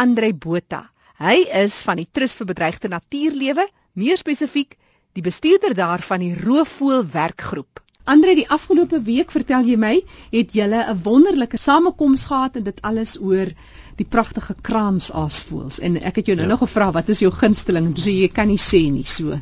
Andre 0.00 0.32
Botha. 0.32 0.86
Hy 1.20 1.42
is 1.60 1.82
van 1.84 1.98
die 2.00 2.08
Trust 2.08 2.40
vir 2.40 2.48
Bedreigde 2.48 2.88
Natuurlewe, 2.88 3.66
meer 4.00 4.16
spesifiek 4.16 4.78
die 5.18 5.24
bestuurder 5.26 5.74
daar 5.76 6.00
van 6.00 6.22
die 6.24 6.32
Roofvoël 6.38 7.04
werkgroep. 7.12 7.82
Andre, 8.08 8.32
die 8.34 8.46
afgelope 8.48 9.02
week 9.04 9.30
vertel 9.34 9.68
jy 9.68 9.76
my, 9.78 9.92
het 10.32 10.54
julle 10.56 10.80
'n 10.88 11.02
wonderlike 11.04 11.60
samekoms 11.60 12.24
gehad 12.30 12.56
en 12.56 12.64
dit 12.64 12.80
alles 12.82 13.18
oor 13.20 13.52
die 14.00 14.06
pragtige 14.08 14.56
kraansaasvoëls. 14.68 15.80
En 15.84 16.00
ek 16.00 16.16
het 16.22 16.26
jou 16.32 16.36
nou 16.36 16.48
ja. 16.48 16.54
nog 16.54 16.64
gevra 16.64 16.90
wat 16.96 17.08
is 17.08 17.20
jou 17.20 17.30
gunsteling? 17.30 17.92
Jy 17.96 18.02
sê 18.02 18.14
jy 18.22 18.28
kan 18.32 18.48
nie 18.48 18.58
sê 18.58 18.80
nie 18.90 19.04
so. 19.04 19.36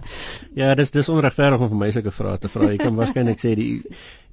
Ja, 0.54 0.74
dis 0.74 0.90
dis 0.90 1.08
onregverdig 1.08 1.60
om 1.60 1.68
vir 1.68 1.78
my 1.78 1.90
sulke 1.94 2.10
vrae 2.10 2.38
te 2.38 2.48
vra. 2.48 2.72
Jy 2.72 2.82
kan 2.82 2.96
waarskynlik 2.98 3.38
sê 3.38 3.54
die 3.54 3.84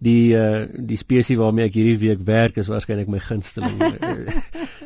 die 0.04 0.36
uh 0.36 0.66
die 0.76 0.98
spesies 1.00 1.38
waarmee 1.40 1.70
ek 1.70 1.78
hierdie 1.78 2.00
week 2.02 2.24
werk 2.28 2.58
is 2.58 2.68
waarskynlik 2.72 3.08
my 3.12 3.20
gunsteling. 3.20 3.78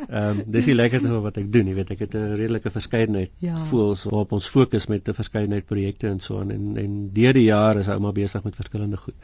Ehm 0.10 0.40
um, 0.40 0.44
dis 0.50 0.66
die 0.66 0.74
lekkerste 0.74 1.10
van 1.12 1.22
wat 1.22 1.38
ek 1.38 1.52
doen, 1.54 1.68
jy 1.70 1.76
weet, 1.78 1.92
ek 1.94 2.00
het 2.06 2.16
'n 2.18 2.36
redelike 2.38 2.72
verskeidenheid 2.74 3.32
ja. 3.46 3.56
voels 3.70 4.04
waarop 4.10 4.32
ons 4.38 4.48
fokus 4.50 4.88
met 4.88 5.08
'n 5.08 5.14
verskeidenheid 5.14 5.66
projekte 5.66 6.08
en 6.08 6.20
so 6.20 6.40
aan 6.40 6.52
en 6.52 6.78
en 6.78 7.10
deur 7.14 7.34
die 7.34 7.46
jare 7.46 7.80
is 7.80 7.88
maar 7.88 8.14
besig 8.14 8.44
met 8.44 8.56
verskillende 8.56 8.98
goed. 8.98 9.16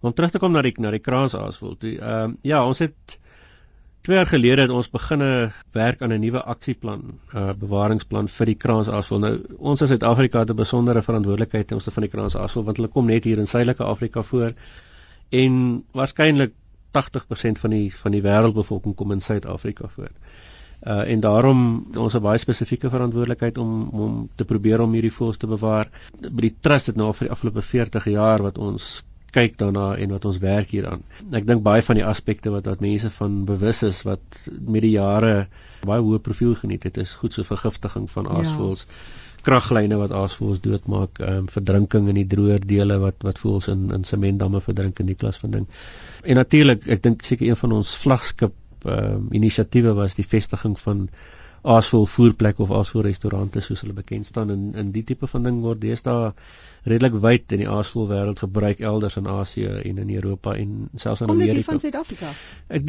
Maar 0.00 0.10
om 0.10 0.14
terug 0.14 0.30
te 0.30 0.38
kom 0.38 0.52
na 0.52 0.62
die 0.62 0.74
na 0.78 0.90
die 0.90 0.98
kraansaasvoel, 0.98 1.76
toe 1.76 1.98
ehm 1.98 2.30
um, 2.30 2.38
ja, 2.42 2.66
ons 2.66 2.78
het 2.78 3.18
2 4.02 4.16
jaar 4.16 4.26
gelede 4.26 4.62
het 4.62 4.70
ons 4.70 4.90
begine 4.90 5.52
werk 5.72 6.02
aan 6.02 6.12
'n 6.12 6.20
nuwe 6.20 6.42
aksieplan, 6.42 7.02
'n 7.02 7.38
uh, 7.38 7.52
bewaringsplan 7.54 8.28
vir 8.28 8.46
die 8.46 8.58
kraansaasvoel. 8.64 9.18
Nou 9.18 9.34
ons 9.58 9.80
in 9.80 9.86
Suid-Afrika 9.86 10.38
het 10.38 10.50
'n 10.50 10.56
besondere 10.56 11.02
verantwoordelikheid 11.02 11.66
ten 11.66 11.76
opsigte 11.76 12.00
van 12.00 12.08
die 12.08 12.12
kraansaasvoel 12.16 12.64
want 12.64 12.76
hulle 12.76 12.88
kom 12.88 13.06
net 13.06 13.24
hier 13.24 13.38
in 13.38 13.46
Suidelike 13.46 13.84
Afrika 13.84 14.22
voor 14.22 14.54
en 15.32 15.84
waarskynlik 15.96 16.52
80% 16.92 17.60
van 17.64 17.70
die 17.72 17.88
van 17.96 18.12
die 18.12 18.22
wêreldbevolking 18.24 18.94
kom 18.94 19.14
in 19.14 19.20
Suid-Afrika 19.24 19.88
voor. 19.88 20.10
Uh 20.82 21.04
en 21.14 21.20
daarom 21.20 21.86
ons 21.96 22.14
'n 22.14 22.22
baie 22.22 22.38
spesifieke 22.38 22.90
verantwoordelikheid 22.90 23.58
om 23.58 23.88
om 23.88 24.28
te 24.34 24.44
probeer 24.44 24.80
om 24.80 24.92
hierdie 24.92 25.12
voëls 25.12 25.36
te 25.36 25.46
bewaar. 25.46 25.88
By 26.20 26.40
die 26.48 26.56
trust 26.60 26.86
het 26.86 26.96
nou 26.96 27.12
vir 27.12 27.28
die 27.28 27.32
afgelope 27.32 27.62
40 27.62 28.04
jaar 28.04 28.42
wat 28.42 28.58
ons 28.58 29.04
kyk 29.32 29.56
daarna 29.58 29.96
en 29.96 30.10
wat 30.10 30.24
ons 30.24 30.38
werk 30.38 30.68
hieraan. 30.68 31.02
Ek 31.32 31.46
dink 31.46 31.62
baie 31.62 31.82
van 31.82 31.96
die 31.96 32.04
aspekte 32.04 32.50
wat 32.50 32.66
wat 32.66 32.80
mense 32.80 33.10
van 33.10 33.44
bewus 33.44 33.82
is 33.82 34.02
wat 34.02 34.48
met 34.60 34.82
die 34.82 34.96
jare 34.98 35.48
baie 35.80 36.00
hoë 36.00 36.18
profiel 36.18 36.54
geniet 36.54 36.82
het, 36.82 36.96
is 36.96 37.14
goed 37.14 37.32
so 37.32 37.42
vergiftiging 37.42 38.10
van 38.10 38.24
ja. 38.24 38.30
aasvoëls. 38.30 38.86
Ja 38.88 39.20
kraglyne 39.46 39.98
wat 40.00 40.14
aasvoëls 40.16 40.62
doodmaak, 40.64 41.20
ehm 41.20 41.42
um, 41.42 41.50
verdrinking 41.56 42.08
in 42.12 42.20
die 42.20 42.28
droër 42.34 42.64
dele 42.72 42.98
wat 43.02 43.22
wat 43.26 43.42
voëls 43.42 43.68
in 43.72 43.90
in 43.98 44.04
sementdamme 44.08 44.60
verdrink 44.60 45.00
in 45.04 45.10
die 45.10 45.18
klas 45.18 45.38
van 45.42 45.50
ding. 45.58 45.68
En 46.22 46.40
natuurlik, 46.40 46.86
ek 46.86 47.02
dink 47.02 47.22
seker 47.26 47.48
een 47.48 47.60
van 47.64 47.78
ons 47.82 47.94
vlaggenskap 48.04 48.58
ehm 48.84 49.14
um, 49.14 49.28
inisiatiewe 49.30 49.94
was 49.98 50.18
die 50.18 50.26
vestiging 50.26 50.78
van 50.80 51.08
aasvoël 51.62 52.06
voerplekke 52.06 52.62
of 52.62 52.72
aasvoël 52.74 53.04
restaurante 53.06 53.60
soos 53.62 53.80
hulle 53.84 53.94
bekend 53.94 54.26
staan 54.26 54.50
in 54.50 54.62
in 54.74 54.90
die 54.94 55.04
tipe 55.06 55.26
van 55.30 55.42
ding 55.46 55.60
word 55.62 55.80
deesdae 55.80 56.32
redelik 56.90 57.18
wyd 57.22 57.52
in 57.54 57.62
die 57.62 57.68
aasvoël 57.70 58.08
wêreld 58.10 58.42
gebruik 58.42 58.80
elders 58.80 59.16
in 59.20 59.28
Asië 59.30 59.68
en 59.90 59.98
in 60.04 60.10
Europa 60.14 60.54
en 60.58 60.88
selfs 60.96 61.22
in 61.22 61.30
Amerika. 61.30 61.52
Kom 61.52 61.60
dit 61.60 61.70
van 61.70 61.80
Suid-Afrika? 61.84 62.32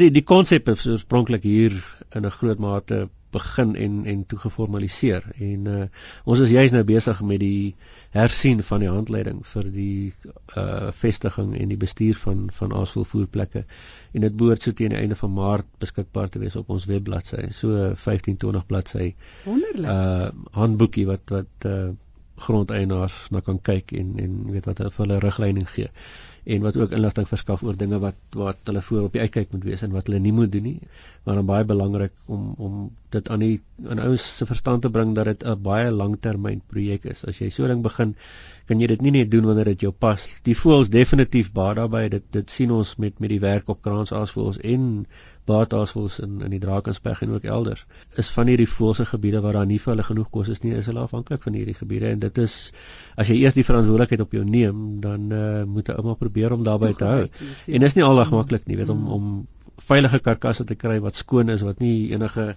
Die 0.02 0.10
die 0.12 0.24
konsep 0.24 0.72
is 0.74 0.88
oorspronklik 0.88 1.44
hier 1.44 1.78
in 2.16 2.26
'n 2.26 2.34
groot 2.40 2.60
mate 2.60 3.10
begin 3.34 3.76
en 3.76 4.00
en 4.06 4.24
toe 4.30 4.40
geformaliseer. 4.40 5.26
En 5.42 5.68
uh, 5.72 5.86
ons 6.24 6.40
is 6.46 6.54
juis 6.54 6.72
nou 6.76 6.84
besig 6.88 7.22
met 7.22 7.42
die 7.42 7.76
hersien 8.14 8.62
van 8.64 8.84
die 8.84 8.92
handleiding 8.92 9.42
vir 9.50 9.70
die 9.74 10.14
uh 10.58 10.92
vestiging 10.94 11.56
en 11.58 11.74
die 11.74 11.80
bestuur 11.82 12.18
van 12.22 12.46
van 12.54 12.76
Aasvol 12.78 13.08
voerplekke 13.10 13.64
en 14.14 14.26
dit 14.26 14.36
behoort 14.38 14.66
so 14.66 14.76
teen 14.78 14.94
die 14.94 15.00
einde 15.02 15.18
van 15.18 15.34
Maart 15.34 15.70
beskikbaar 15.82 16.30
te 16.30 16.42
wees 16.44 16.58
op 16.60 16.70
ons 16.76 16.86
webbladsy 16.90 17.50
so 17.58 17.90
15 18.06 18.38
20 18.46 18.68
bladsy 18.70 19.14
wonderlik. 19.48 19.90
uh 19.90 20.30
handboekie 20.60 21.08
wat 21.10 21.34
wat 21.34 21.70
uh 21.70 21.90
grondeienaars 22.44 23.18
na 23.32 23.42
kan 23.46 23.60
kyk 23.62 23.94
en 23.98 24.14
en 24.22 24.38
weet 24.52 24.70
wat 24.70 24.82
hulle 24.82 24.94
vir 24.94 25.06
hulle 25.06 25.20
riglyne 25.26 25.66
gee 25.74 25.90
en 26.44 26.62
wat 26.62 26.78
ook 26.78 26.92
inligting 26.92 27.28
verskaf 27.28 27.64
oor 27.64 27.78
dinge 27.78 28.00
wat 28.04 28.38
wat 28.40 28.58
hulle 28.70 28.82
voor 28.82 29.08
op 29.08 29.14
die 29.16 29.22
uitkyk 29.22 29.52
moet 29.56 29.64
wees 29.64 29.84
en 29.86 29.92
wat 29.96 30.10
hulle 30.10 30.20
nie 30.20 30.34
moet 30.36 30.52
doen 30.52 30.64
nie. 30.64 30.80
Maar 31.24 31.40
dan 31.40 31.46
baie 31.46 31.66
belangrik 31.66 32.14
om 32.26 32.54
om 32.58 32.80
dit 33.16 33.30
aan 33.30 33.40
die 33.40 33.62
aan 33.90 34.00
ouens 34.00 34.26
se 34.38 34.46
verstand 34.46 34.82
te 34.82 34.90
bring 34.90 35.16
dat 35.16 35.26
dit 35.26 35.44
'n 35.44 35.62
baie 35.62 35.92
langtermyn 35.92 36.62
projek 36.68 37.06
is. 37.06 37.26
As 37.26 37.40
jy 37.40 37.50
so 37.50 37.68
ding 37.68 37.84
begin, 37.84 38.16
kan 38.68 38.80
jy 38.80 38.88
dit 38.88 39.02
nie 39.02 39.12
net 39.12 39.32
doen 39.32 39.46
wanneer 39.46 39.66
dit 39.66 39.82
jou 39.82 39.92
pas. 39.92 40.28
Die 40.44 40.58
voels 40.58 40.90
definitief 40.90 41.52
baie 41.52 41.76
daarbey. 41.76 42.10
Dit 42.10 42.24
dit 42.32 42.50
sien 42.50 42.72
ons 42.72 42.96
met 42.96 43.20
met 43.20 43.30
die 43.30 43.40
werk 43.40 43.70
op 43.70 43.82
kraansaasvoels 43.82 44.60
en 44.60 45.06
baataasvoels 45.46 46.20
in 46.20 46.42
in 46.42 46.50
die 46.50 46.60
Drakensberg 46.60 47.22
en 47.22 47.32
ook 47.36 47.44
elders. 47.44 47.86
Is 48.16 48.30
van 48.30 48.48
hierdie 48.48 48.70
voelse 48.70 49.06
gebiede 49.06 49.42
waar 49.42 49.54
daar 49.54 49.66
nie 49.66 49.80
vir 49.80 49.94
hulle 49.94 50.04
genoeg 50.04 50.30
kos 50.30 50.50
is 50.50 50.64
nie, 50.64 50.74
is 50.74 50.86
hulle 50.86 51.00
afhanklik 51.00 51.42
van 51.44 51.54
hierdie 51.54 51.74
gebiede 51.74 52.08
en 52.10 52.20
dit 52.20 52.38
is 52.38 52.72
as 53.16 53.28
jy 53.28 53.42
eers 53.44 53.54
die 53.54 53.66
verantwoordelikheid 53.68 54.22
op 54.22 54.32
jou 54.32 54.44
neem, 54.44 55.02
dan 55.02 55.32
uh, 55.32 55.64
moet 55.70 55.88
jy 55.88 55.96
ouma 56.00 56.14
probeer 56.14 56.33
om 56.52 56.64
daarbey 56.64 56.94
te 56.94 57.06
hou. 57.06 57.22
Ja. 57.28 57.74
En 57.74 57.80
dis 57.80 57.94
nie 57.94 58.04
aldag 58.04 58.32
maklik 58.32 58.66
nie, 58.66 58.78
weet 58.78 58.90
om 58.90 59.08
om 59.08 59.48
veilige 59.84 60.20
karkasse 60.20 60.64
te 60.64 60.76
kry 60.76 61.00
wat 61.04 61.16
skoon 61.16 61.50
is, 61.50 61.62
wat 61.62 61.80
nie 61.80 62.12
enige 62.12 62.56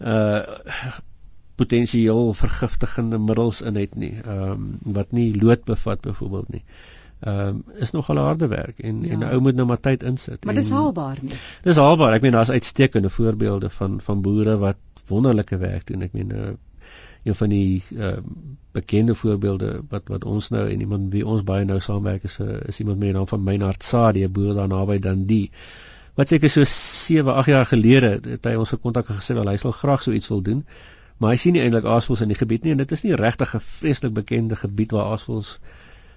uh 0.00 0.40
potensieel 1.60 2.32
vergiftigende 2.34 3.18
middels 3.18 3.60
in 3.60 3.76
het 3.76 3.94
nie. 3.94 4.14
Ehm 4.24 4.50
um, 4.50 4.94
wat 4.96 5.12
nie 5.12 5.28
lood 5.42 5.64
bevat 5.64 6.00
byvoorbeeld 6.00 6.48
nie. 6.48 6.62
Ehm 7.20 7.48
um, 7.48 7.64
is 7.78 7.92
nogal 7.92 8.16
harde 8.16 8.48
werk 8.48 8.78
en 8.78 9.02
ja. 9.02 9.12
en 9.12 9.18
'n 9.18 9.32
ou 9.34 9.40
moet 9.40 9.54
nou 9.54 9.66
maar 9.66 9.80
tyd 9.80 10.02
insit. 10.02 10.44
Maar 10.44 10.54
dis 10.54 10.70
haalbaar 10.70 11.18
nie. 11.20 11.36
Dis 11.62 11.76
haalbaar. 11.76 12.14
Ek 12.14 12.22
meen 12.22 12.32
daar's 12.32 12.50
uitstekende 12.50 13.10
voorbeelde 13.10 13.70
van 13.70 14.00
van 14.00 14.22
boere 14.22 14.56
wat 14.58 14.76
wonderlike 15.06 15.56
werk 15.56 15.86
doen. 15.86 16.02
Ek 16.02 16.12
meen 16.12 16.32
uh, 16.32 16.48
een 17.22 17.34
van 17.34 17.48
die 17.48 17.82
uh, 17.90 18.16
bekende 18.72 19.14
voorbeelde 19.14 19.82
wat 19.88 20.08
wat 20.10 20.24
ons 20.24 20.48
nou 20.48 20.68
en 20.68 20.80
iemand 20.80 21.12
wie 21.12 21.26
ons 21.26 21.44
baie 21.46 21.64
nou 21.64 21.80
saamwerk 21.80 22.24
is 22.24 22.38
uh, 22.40 22.56
is 22.66 22.80
iemand 22.80 22.98
met 22.98 23.12
die 23.12 23.16
naam 23.16 23.28
van 23.28 23.42
Meinhard 23.42 23.82
Sadie 23.82 24.28
boer 24.28 24.54
daar 24.54 24.68
naby 24.68 24.98
Dundee. 24.98 25.50
Wat 26.14 26.28
seker 26.28 26.50
so 26.50 26.64
7 26.64 27.34
8 27.34 27.46
jaar 27.46 27.66
gelede 27.66 28.10
het 28.24 28.44
hy 28.44 28.54
ons 28.54 28.74
gekontak 28.74 29.08
en 29.08 29.20
gesê 29.20 29.36
wel 29.38 29.48
hy 29.48 29.56
sal 29.56 29.72
graag 29.76 30.02
so 30.02 30.12
iets 30.12 30.28
wil 30.28 30.42
doen. 30.42 30.64
Maar 31.18 31.36
hy 31.36 31.38
sien 31.38 31.54
nie 31.54 31.62
eintlik 31.62 31.86
aasvoëls 31.86 32.24
in 32.24 32.34
die 32.34 32.40
gebied 32.40 32.66
nie 32.66 32.74
en 32.74 32.82
dit 32.82 32.92
is 32.92 33.06
nie 33.06 33.14
regtig 33.14 33.54
'n 33.54 33.64
vreeslik 33.68 34.12
bekende 34.12 34.56
gebied 34.56 34.92
waar 34.92 35.14
aasvoëls 35.14 35.58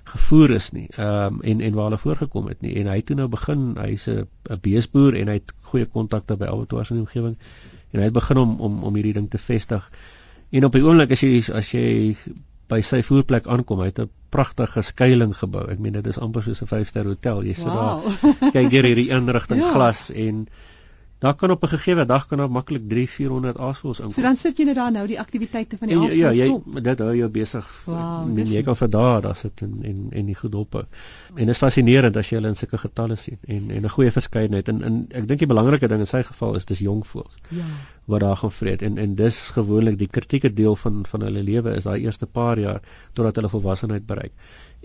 gevoer 0.05 0.51
is 0.51 0.71
nie 0.71 0.87
ehm 0.95 1.37
um, 1.37 1.41
en 1.41 1.61
en 1.61 1.73
waar 1.73 1.89
hulle 1.89 2.01
voorgekom 2.01 2.47
het 2.47 2.61
nie. 2.61 2.75
En 2.81 2.87
hy 2.87 3.01
toe 3.01 3.15
nou 3.15 3.27
begin 3.27 3.77
hy's 3.77 4.07
'n 4.09 4.27
beesboer 4.61 5.15
en 5.21 5.27
hy 5.27 5.33
het 5.33 5.53
goeie 5.61 5.85
kontakte 5.85 6.35
by 6.35 6.45
abattoirs 6.45 6.89
in 6.89 6.97
die 6.97 7.05
omgewing 7.05 7.37
en 7.91 7.99
hy 7.99 8.05
het 8.09 8.13
begin 8.13 8.37
om 8.37 8.59
om 8.59 8.83
om 8.83 8.95
hierdie 8.95 9.13
ding 9.13 9.29
te 9.29 9.37
vestig 9.37 9.89
en 10.55 10.67
op 10.67 10.75
die 10.75 10.83
oomblik 10.85 11.11
as 11.15 11.23
jy 11.25 11.41
as 11.53 11.71
jy 11.75 11.87
by 12.71 12.79
sy 12.81 13.01
voerplek 13.05 13.47
aankom, 13.51 13.81
hy 13.83 13.91
het 13.91 13.99
'n 14.01 14.09
pragtige 14.33 14.81
skuilings 14.81 15.37
gebou. 15.37 15.65
Ek 15.69 15.79
meen 15.79 15.93
dit 15.93 16.07
is 16.07 16.17
amper 16.17 16.43
soos 16.43 16.61
'n 16.61 16.71
5-ster 16.71 17.05
hotel. 17.05 17.43
Jy 17.43 17.53
sit 17.53 17.71
wow. 17.71 18.03
daar 18.03 18.51
kyk 18.51 18.69
deur 18.71 18.87
hierdie 18.89 19.09
inrigting 19.09 19.61
ja. 19.65 19.71
glas 19.73 20.09
en 20.09 20.47
Daar 21.19 21.35
kan 21.35 21.51
op 21.51 21.63
'n 21.63 21.67
gegeewe 21.67 22.05
dag 22.05 22.25
kan 22.27 22.37
daar 22.37 22.51
maklik 22.51 22.89
3 22.89 23.09
400 23.09 23.57
aasvoëls 23.57 23.99
inkom. 23.99 24.13
So 24.13 24.21
dan 24.21 24.35
sit 24.35 24.57
jy 24.57 24.65
net 24.65 24.75
daar 24.75 24.91
nou 24.91 25.07
die 25.07 25.19
aktiwiteite 25.19 25.77
van 25.77 25.87
die 25.87 25.97
aasvoëls. 25.97 26.35
Ja, 26.35 26.45
jy 26.45 26.81
dit 26.81 26.99
hou 26.99 27.15
jou 27.15 27.29
besig. 27.29 27.83
Wow, 27.85 28.37
jy 28.37 28.63
kan 28.63 28.75
vir 28.75 28.89
dae 28.89 29.21
daar 29.21 29.35
sit 29.35 29.61
en 29.61 29.79
en 29.83 30.07
en 30.11 30.25
die 30.25 30.35
goed 30.35 30.51
dop. 30.51 30.75
En 30.75 30.85
dit 31.35 31.49
is 31.49 31.57
fascinerend 31.57 32.17
as 32.17 32.29
jy 32.29 32.35
hulle 32.35 32.47
in 32.47 32.55
sulke 32.55 32.77
getalle 32.77 33.15
sien 33.15 33.37
en 33.47 33.71
en 33.71 33.83
'n 33.83 33.89
goeie 33.89 34.11
verskeidenheid. 34.11 34.67
En 34.67 34.83
en 34.83 35.07
ek 35.09 35.27
dink 35.27 35.39
die 35.39 35.47
belangrike 35.47 35.87
ding 35.87 35.99
in 35.99 36.07
sy 36.07 36.23
geval 36.23 36.55
is 36.55 36.65
dis 36.65 36.79
jong 36.79 37.07
voëls. 37.07 37.35
Ja. 37.49 37.63
Wat 38.05 38.19
daar 38.19 38.37
gaan 38.37 38.51
vreet 38.51 38.81
en 38.81 38.97
en 38.97 39.15
dis 39.15 39.49
gewoonlik 39.49 39.97
die 39.97 40.07
kritieke 40.07 40.53
deel 40.53 40.75
van 40.75 41.05
van 41.05 41.21
hulle 41.21 41.43
lewe 41.43 41.75
is 41.75 41.83
daai 41.83 42.01
eerste 42.01 42.25
paar 42.25 42.59
jaar 42.59 42.81
totdat 43.13 43.35
hulle 43.35 43.49
volwassenheid 43.49 44.05
bereik 44.05 44.31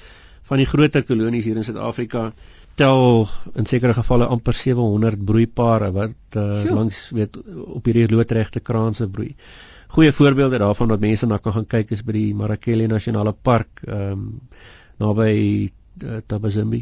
Van 0.47 0.57
die 0.57 0.65
groter 0.65 1.03
kolonies 1.03 1.45
hier 1.45 1.57
in 1.57 1.63
Suid-Afrika 1.67 2.33
tel 2.77 3.27
in 3.57 3.65
sekere 3.65 3.95
gevalle 3.97 4.27
amper 4.29 4.53
700 4.53 5.23
broeipare 5.25 5.89
wat 5.95 6.37
uh, 6.37 6.63
langs 6.69 7.09
weet 7.17 7.39
op 7.65 7.87
hierdie 7.89 8.05
loodregte 8.11 8.61
kraanse 8.61 9.07
broei. 9.09 9.33
Goeie 9.95 10.11
voorbeelde 10.13 10.59
daarvan 10.61 10.91
wat 10.93 11.01
mense 11.01 11.25
na 11.25 11.39
kan 11.41 11.55
gaan 11.55 11.67
kyk 11.67 11.91
is 11.95 12.03
by 12.05 12.13
die 12.17 12.35
Marakele 12.35 12.87
Nasionale 12.91 13.33
Park 13.33 13.83
ehm 13.87 14.11
um, 14.11 14.29
naby 14.97 15.69
uh, 16.03 16.21
Tabazimbi 16.25 16.79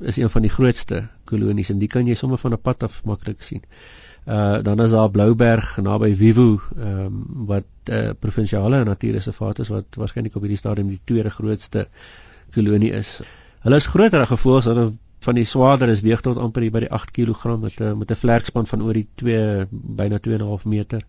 is 0.00 0.16
een 0.18 0.30
van 0.30 0.42
die 0.42 0.50
grootste 0.50 1.04
kolonies 1.30 1.70
en 1.70 1.78
die 1.78 1.88
kan 1.88 2.08
jy 2.08 2.16
sommer 2.18 2.40
van 2.42 2.52
'n 2.52 2.62
pad 2.62 2.82
af 2.82 3.04
maklik 3.04 3.42
sien. 3.42 3.62
Uh 4.26 4.62
dan 4.62 4.80
is 4.80 4.90
daar 4.90 5.10
Blouberg 5.10 5.76
naby 5.82 6.14
Vivu 6.14 6.58
ehm 6.78 7.06
um, 7.06 7.46
wat 7.46 7.64
'n 7.86 7.92
uh, 7.92 8.10
provinsiale 8.18 8.84
natuurreservaat 8.84 9.58
is 9.58 9.68
wat 9.68 9.86
waarskynlik 9.96 10.36
op 10.36 10.42
hierdie 10.42 10.58
stadium 10.58 10.88
die 10.88 11.00
tweede 11.04 11.30
grootste 11.30 11.88
kolonie 12.54 12.92
is. 12.92 13.20
Hulle 13.62 13.76
is 13.76 13.86
groter 13.86 14.26
gevoels 14.26 14.64
hulle 14.64 14.92
van 15.22 15.38
die 15.38 15.44
swaarder 15.46 15.88
is 15.88 16.02
weeg 16.02 16.20
tot 16.20 16.38
amper 16.38 16.64
by 16.74 16.82
die 16.84 16.90
8 16.90 17.12
kg 17.14 17.56
met 17.60 17.80
'n 17.80 17.98
met 17.98 18.10
'n 18.10 18.20
vlerkspan 18.22 18.66
van 18.66 18.82
oor 18.82 18.92
die 18.92 19.08
2 19.14 19.66
byna 19.70 20.18
2.5 20.18 20.64
meter. 20.64 21.04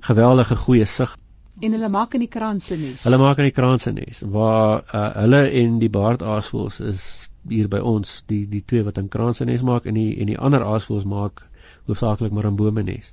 Geweldige 0.00 0.56
goeie 0.56 0.84
sig. 0.84 1.16
En 1.60 1.72
hulle 1.72 1.88
maak 1.88 2.14
in 2.14 2.20
die 2.20 2.28
kraanse 2.28 2.76
nes. 2.76 3.04
Hulle 3.04 3.18
maak 3.18 3.38
in 3.38 3.44
die 3.44 3.58
kraanse 3.58 3.92
nes 3.92 4.20
waar 4.20 4.84
uh, 4.94 5.08
hulle 5.22 5.50
en 5.50 5.78
die 5.78 5.90
baardaasvoëls 5.90 6.80
is 6.80 7.30
hier 7.48 7.68
by 7.68 7.78
ons 7.78 8.22
die 8.26 8.48
die 8.48 8.62
twee 8.64 8.82
wat 8.82 8.98
in 8.98 9.08
kraanse 9.08 9.44
nes 9.44 9.62
maak 9.62 9.84
en 9.84 9.94
die 9.94 10.20
en 10.20 10.26
die 10.26 10.38
ander 10.38 10.64
aasvoëls 10.64 11.04
maak 11.04 11.46
hoofsaaklik 11.86 12.32
maar 12.32 12.44
in 12.44 12.56
bome 12.56 12.82
nes. 12.82 13.12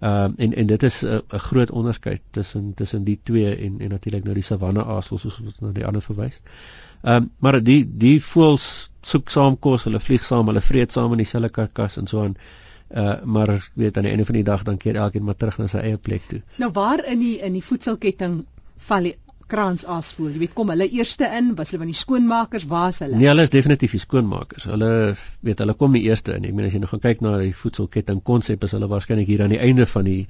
Ehm 0.00 0.24
um, 0.24 0.34
en 0.36 0.54
en 0.54 0.66
dit 0.66 0.82
is 0.82 1.02
'n 1.04 1.22
groot 1.28 1.70
onderskeid 1.70 2.22
tussen 2.30 2.74
tussen 2.74 3.04
die 3.04 3.20
twee 3.22 3.56
en 3.56 3.80
en 3.80 3.88
natuurlik 3.88 4.24
nou 4.24 4.34
die 4.34 4.48
savanne 4.52 4.84
aasvoëls 4.84 5.22
soos 5.22 5.40
wat 5.44 5.60
na 5.60 5.72
die 5.72 5.86
ander 5.86 6.02
verwys. 6.02 6.40
Ehm 6.40 6.89
um, 7.02 7.30
maar 7.38 7.60
die 7.64 7.82
die 7.84 8.18
voëls 8.22 8.90
soek 9.02 9.30
saam 9.32 9.56
kos, 9.58 9.86
hulle 9.88 10.00
vlieg 10.00 10.24
saam, 10.24 10.50
hulle 10.50 10.60
vreet 10.64 10.92
saam 10.92 11.12
in 11.16 11.22
dieselfde 11.22 11.52
karkas 11.54 11.96
en 12.00 12.10
so 12.10 12.24
aan. 12.24 12.36
Uh 12.90 13.16
maar 13.24 13.70
weet 13.78 13.96
aan 13.96 14.02
die 14.02 14.10
einde 14.10 14.24
van 14.26 14.34
die 14.34 14.44
dag 14.44 14.62
dan 14.66 14.76
keer 14.76 14.96
elkeen 14.96 15.24
maar 15.24 15.36
terug 15.38 15.58
na 15.58 15.68
sy 15.70 15.78
eie 15.78 15.96
plek 15.96 16.24
toe. 16.28 16.40
Nou 16.58 16.72
waar 16.74 17.04
in 17.06 17.20
die 17.22 17.36
in 17.38 17.54
die 17.54 17.62
voedselketting 17.62 18.40
val 18.88 19.06
die 19.06 19.14
kraansaasvoël? 19.50 20.32
Jy 20.34 20.42
weet 20.44 20.56
kom 20.58 20.72
hulle 20.72 20.88
eerste 20.90 21.28
in, 21.38 21.52
was 21.58 21.70
hulle 21.70 21.84
van 21.84 21.92
die 21.92 21.98
skoonmakers, 21.98 22.66
waar 22.70 22.90
is 22.92 22.98
hulle? 23.04 23.18
Nee, 23.18 23.28
hulle 23.30 23.46
is 23.46 23.52
definitief 23.54 23.94
die 23.94 24.02
skoonmakers. 24.02 24.66
Hulle 24.70 24.90
weet 25.46 25.62
hulle 25.62 25.76
kom 25.78 25.94
nie 25.94 26.02
eerste 26.08 26.34
in 26.34 26.44
nie. 26.44 26.50
Ek 26.50 26.58
meen 26.58 26.70
as 26.70 26.74
jy 26.74 26.82
nou 26.82 26.90
gaan 26.90 27.04
kyk 27.04 27.22
na 27.24 27.36
die 27.42 27.54
voedselketting 27.56 28.24
konsep 28.26 28.66
is 28.66 28.74
hulle 28.76 28.90
waarskynlik 28.90 29.30
hier 29.30 29.44
aan 29.46 29.54
die 29.54 29.62
einde 29.62 29.86
van 29.90 30.10
die 30.10 30.24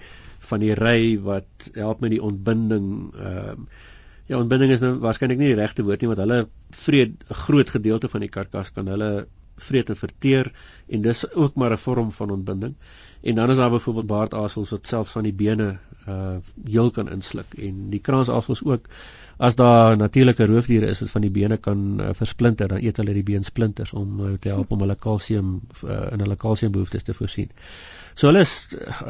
van 0.51 0.61
die 0.65 0.75
ry 0.77 1.17
wat 1.25 1.71
help 1.77 2.05
met 2.05 2.15
die 2.17 2.23
ontbinding 2.25 2.93
ehm 3.17 3.65
uh, 3.65 3.89
Ja, 4.31 4.39
ontbinding 4.39 4.71
is 4.71 4.83
nou 4.85 4.93
waarskynlik 5.03 5.41
nie 5.41 5.49
die 5.51 5.59
regte 5.59 5.83
woord 5.83 6.05
nie 6.05 6.09
want 6.13 6.21
hulle 6.23 6.37
vreet 6.85 7.15
'n 7.27 7.39
groot 7.45 7.71
gedeelte 7.75 8.09
van 8.09 8.23
die 8.23 8.31
karkas 8.31 8.69
kan 8.77 8.87
hulle 8.87 9.27
vreet 9.69 9.91
en 9.91 9.99
verteer 9.99 10.53
en 10.87 11.03
dis 11.03 11.23
ook 11.35 11.57
maar 11.59 11.73
'n 11.73 11.85
vorm 11.85 12.13
van 12.19 12.31
ontbinding. 12.31 12.77
En 13.23 13.35
dan 13.35 13.51
is 13.51 13.57
daar 13.57 13.71
byvoorbeeld 13.71 14.07
baardaasels 14.07 14.71
wat 14.71 14.87
selfs 14.87 15.17
van 15.19 15.23
die 15.23 15.33
bene 15.33 15.79
uh 16.09 16.37
heel 16.65 16.91
kan 16.91 17.11
insluk 17.11 17.59
en 17.59 17.91
die 17.91 18.01
kraansaasels 18.01 18.65
ook 18.65 18.87
as 19.37 19.57
daar 19.57 19.97
natuurlike 19.97 20.47
roofdiere 20.47 20.87
is 20.87 21.01
wat 21.01 21.11
van 21.11 21.21
die 21.21 21.31
bene 21.31 21.57
kan 21.57 22.01
uh, 22.01 22.09
versplinter, 22.13 22.69
dan 22.69 22.79
eet 22.79 22.97
hulle 22.97 23.13
die 23.13 23.23
beensplinters 23.23 23.93
om 23.93 24.21
uh, 24.21 24.33
te 24.41 24.49
help 24.49 24.71
om 24.71 24.81
hulle 24.81 24.97
kalsium 24.97 25.61
uh, 25.85 26.13
in 26.13 26.21
hulle 26.21 26.37
kalsiumbehoeftes 26.37 27.03
te 27.03 27.13
voorsien. 27.15 27.51
So 28.15 28.27
hulle 28.27 28.41
is 28.41 28.69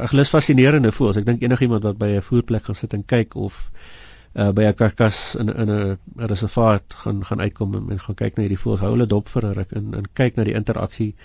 hulle 0.09 0.21
is 0.21 0.29
fascinerende 0.29 0.91
voëls. 0.91 1.17
Ek 1.17 1.25
dink 1.25 1.41
enigiemand 1.41 1.83
wat 1.83 1.97
by 1.97 2.15
'n 2.15 2.21
voerplek 2.21 2.63
gaan 2.63 2.75
sit 2.75 2.93
en 2.93 3.05
kyk 3.05 3.35
of 3.35 3.71
uh, 3.73 3.79
by 4.33 4.63
'n 4.63 4.73
karkas 4.79 5.35
in 5.35 5.49
in 5.49 5.69
'n 5.69 5.97
reservaat 6.15 6.93
gaan 7.03 7.25
gaan 7.25 7.41
uitkom 7.41 7.75
en, 7.75 7.89
en 7.91 7.99
gaan 7.99 8.15
kyk 8.15 8.37
na 8.37 8.43
hierdie 8.43 8.59
voëls. 8.59 8.79
Hou 8.79 8.91
hulle 8.95 9.07
dop 9.07 9.27
vir 9.29 9.45
'n 9.45 9.53
ruk 9.53 9.71
en 9.71 9.93
en 9.93 10.05
kyk 10.13 10.35
na 10.35 10.43
die 10.43 10.55
interaksie 10.55 11.15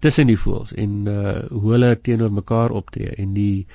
tussen 0.00 0.26
die 0.26 0.38
voëls 0.38 0.72
en 0.72 1.06
uh 1.06 1.38
hoe 1.50 1.72
hulle 1.72 1.96
teenoor 1.96 2.32
mekaar 2.32 2.70
optree 2.70 3.14
en 3.18 3.34
die 3.34 3.66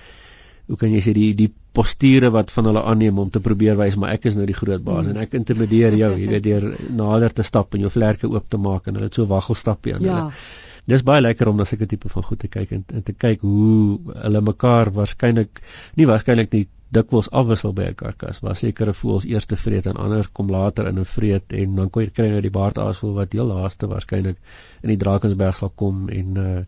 hoe 0.67 0.77
kan 0.79 0.91
jy 0.91 1.01
sê 1.03 1.13
die 1.15 1.33
die 1.35 1.51
posture 1.73 2.29
wat 2.31 2.51
van 2.51 2.69
hulle 2.69 2.83
aanneem 2.83 3.19
om 3.19 3.31
te 3.33 3.41
probeer 3.43 3.77
wys 3.79 3.95
maar 3.99 4.13
ek 4.17 4.29
is 4.31 4.37
nou 4.39 4.45
die 4.45 4.57
groot 4.57 4.83
baas 4.83 5.05
mm. 5.05 5.09
en 5.11 5.23
ek 5.25 5.33
intimideer 5.39 5.97
jou, 5.99 6.11
jy 6.19 6.27
weet 6.29 6.45
deur 6.49 6.67
nader 6.99 7.33
te 7.33 7.43
stap 7.47 7.73
en 7.73 7.87
jou 7.87 7.91
vlerke 7.93 8.29
oop 8.29 8.47
te 8.49 8.59
maak 8.61 8.87
en 8.87 8.99
hulle 8.99 9.09
het 9.09 9.19
so 9.19 9.27
waggelstappie 9.29 9.95
aan 9.95 10.05
ja. 10.05 10.19
hulle. 10.19 10.45
Dis 10.91 11.03
baie 11.07 11.21
lekker 11.23 11.47
om 11.47 11.59
na 11.59 11.65
sulke 11.65 11.87
tipe 11.87 12.09
van 12.11 12.25
goed 12.27 12.41
te 12.43 12.49
kyk 12.51 12.71
en, 12.75 12.81
en 12.91 13.03
te 13.07 13.13
kyk 13.15 13.43
hoe 13.47 14.15
hulle 14.25 14.41
mekaar 14.43 14.91
waarskynlik 14.95 15.61
nie 15.99 16.07
waarskynlik 16.09 16.51
nie 16.51 16.65
dikwels 16.97 17.29
afwissel 17.41 17.73
by 17.77 17.85
'n 17.89 17.95
karkas 18.01 18.39
waar 18.45 18.57
sekere 18.61 18.93
voëls 19.01 19.25
eers 19.33 19.45
te 19.51 19.57
vreet 19.65 19.85
en 19.91 19.99
ander 20.05 20.29
kom 20.39 20.49
later 20.55 20.87
in 20.91 20.99
'n 20.99 21.11
vreet 21.15 21.53
en 21.61 21.75
dan 21.75 21.89
kom 21.89 22.03
jy 22.03 22.09
kry 22.19 22.27
nou 22.33 22.41
die 22.41 22.55
baardaasvoël 22.59 23.13
wat 23.19 23.33
heel 23.37 23.49
laaste 23.53 23.87
waarskynlik 23.93 24.37
in 24.83 24.89
die 24.93 25.01
Drakensberg 25.05 25.55
sal 25.61 25.71
kom 25.83 26.09
en 26.09 26.37
uh 26.47 26.59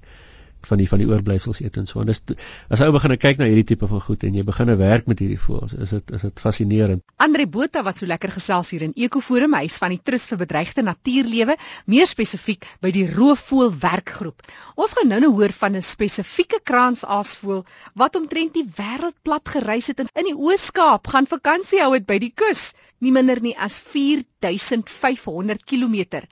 van 0.70 0.82
die 0.82 0.88
van 0.90 1.02
die 1.02 1.08
oorblyfsels 1.10 1.62
eet 1.64 1.78
en 1.78 1.88
so. 1.90 2.02
En 2.02 2.10
dis 2.10 2.22
as 2.70 2.82
ou 2.86 2.92
begin 2.96 3.16
kyk 3.18 3.40
na 3.40 3.48
hierdie 3.50 3.68
tipe 3.72 3.88
van 3.90 4.02
goed 4.02 4.24
en 4.28 4.36
jy 4.38 4.44
begin 4.48 4.72
werk 4.80 5.08
met 5.08 5.22
hierdie 5.24 5.40
voëls, 5.40 5.76
is 5.86 5.94
dit 5.96 6.14
is 6.18 6.26
dit 6.28 6.42
fascinerend. 6.44 7.04
Andre 7.22 7.48
Botha 7.48 7.84
wat 7.86 8.02
so 8.02 8.10
lekker 8.10 8.34
gesels 8.36 8.72
hier 8.74 8.86
in 8.88 8.96
Ekoforum, 8.96 9.56
hy 9.58 9.66
is 9.70 9.78
van 9.82 9.94
die 9.96 10.02
Trust 10.04 10.34
vir 10.34 10.42
Bedreigde 10.44 10.84
Natuurlewe, 10.86 11.58
meer 11.92 12.10
spesifiek 12.10 12.66
by 12.82 12.92
die 12.96 13.06
roofvoël 13.12 13.74
werkgroep. 13.82 14.46
Ons 14.76 14.96
gaan 14.98 15.12
nou-nou 15.14 15.32
hoor 15.40 15.54
van 15.60 15.76
'n 15.76 15.86
spesifieke 15.86 16.60
kraansaasvoël 16.64 17.66
wat 17.96 18.16
omtrent 18.16 18.54
die 18.54 18.68
wêreld 18.78 19.18
plat 19.24 19.48
gereis 19.50 19.88
het 19.88 20.00
en 20.00 20.12
in 20.16 20.32
die 20.32 20.38
Oos-Kaap 20.38 21.08
gaan 21.08 21.28
vakansie 21.28 21.82
hou 21.82 21.94
het 21.94 22.06
by 22.06 22.20
die 22.20 22.34
kus, 22.34 22.74
nie 23.00 23.12
minder 23.12 23.42
nie 23.42 23.56
as 23.58 23.80
4500 23.80 25.64
km 25.66 26.26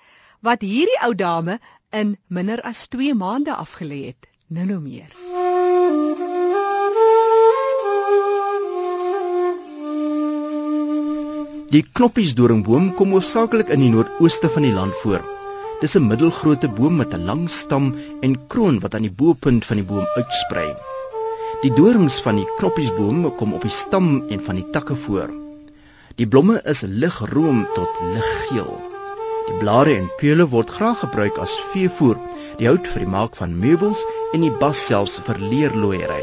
wat 0.44 0.62
hierdie 0.62 1.00
ou 1.08 1.14
dame 1.16 1.60
in 1.94 2.18
minder 2.28 2.62
as 2.62 2.88
2 2.88 3.14
maande 3.14 3.54
afgelê 3.54 4.06
het. 4.06 4.28
Nou 4.48 4.66
nou 4.66 4.80
meer. 4.82 5.12
Die 11.74 11.82
kloppiesdoringboom 11.98 12.92
kom 12.98 13.16
hoofsaaklik 13.16 13.72
in 13.74 13.82
die 13.82 13.90
noordooste 13.94 14.50
van 14.56 14.68
die 14.68 14.74
land 14.74 14.94
voor. 15.02 15.24
Dis 15.82 15.96
'n 15.98 16.08
middelgrootte 16.08 16.70
boom 16.70 17.02
met 17.02 17.14
'n 17.14 17.26
lang 17.30 17.50
stam 17.50 17.96
en 18.22 18.48
kroon 18.48 18.80
wat 18.80 18.96
aan 18.96 19.08
die 19.08 19.16
bo-punt 19.22 19.66
van 19.66 19.78
die 19.82 19.86
boom 19.86 20.06
uitsprei. 20.16 20.70
Die 21.64 21.74
dorings 21.74 22.22
van 22.22 22.36
die 22.36 22.48
kloppiesboom 22.58 23.36
kom 23.36 23.54
op 23.54 23.62
die 23.62 23.72
stam 23.82 24.24
en 24.30 24.40
van 24.40 24.56
die 24.56 24.70
takke 24.70 24.96
voor. 24.96 25.30
Die 26.16 26.28
blomme 26.28 26.62
is 26.64 26.82
ligroom 26.82 27.66
tot 27.74 27.90
liggeel. 28.14 28.93
Die 29.44 29.58
blare 29.60 29.92
en 30.00 30.06
peule 30.20 30.46
word 30.48 30.70
graag 30.72 31.02
gebruik 31.04 31.40
as 31.44 31.54
veevoer, 31.74 32.16
die 32.60 32.68
hout 32.70 32.86
vir 32.88 33.04
die 33.04 33.12
maak 33.12 33.36
van 33.36 33.58
meubels 33.60 34.06
en 34.32 34.46
die 34.46 34.54
bas 34.62 34.80
selfs 34.88 35.18
vir 35.26 35.42
leerlooiery. 35.42 36.22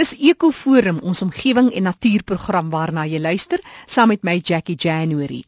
Dis 0.00 0.16
Ekoforum, 0.18 0.98
ons 1.06 1.22
omgewing 1.22 1.70
en 1.70 1.86
natuurprogram 1.86 2.74
waarna 2.74 3.06
jy 3.06 3.22
luister, 3.22 3.62
saam 3.86 4.10
met 4.14 4.26
my 4.26 4.40
Jackie 4.42 4.78
January. 4.78 5.44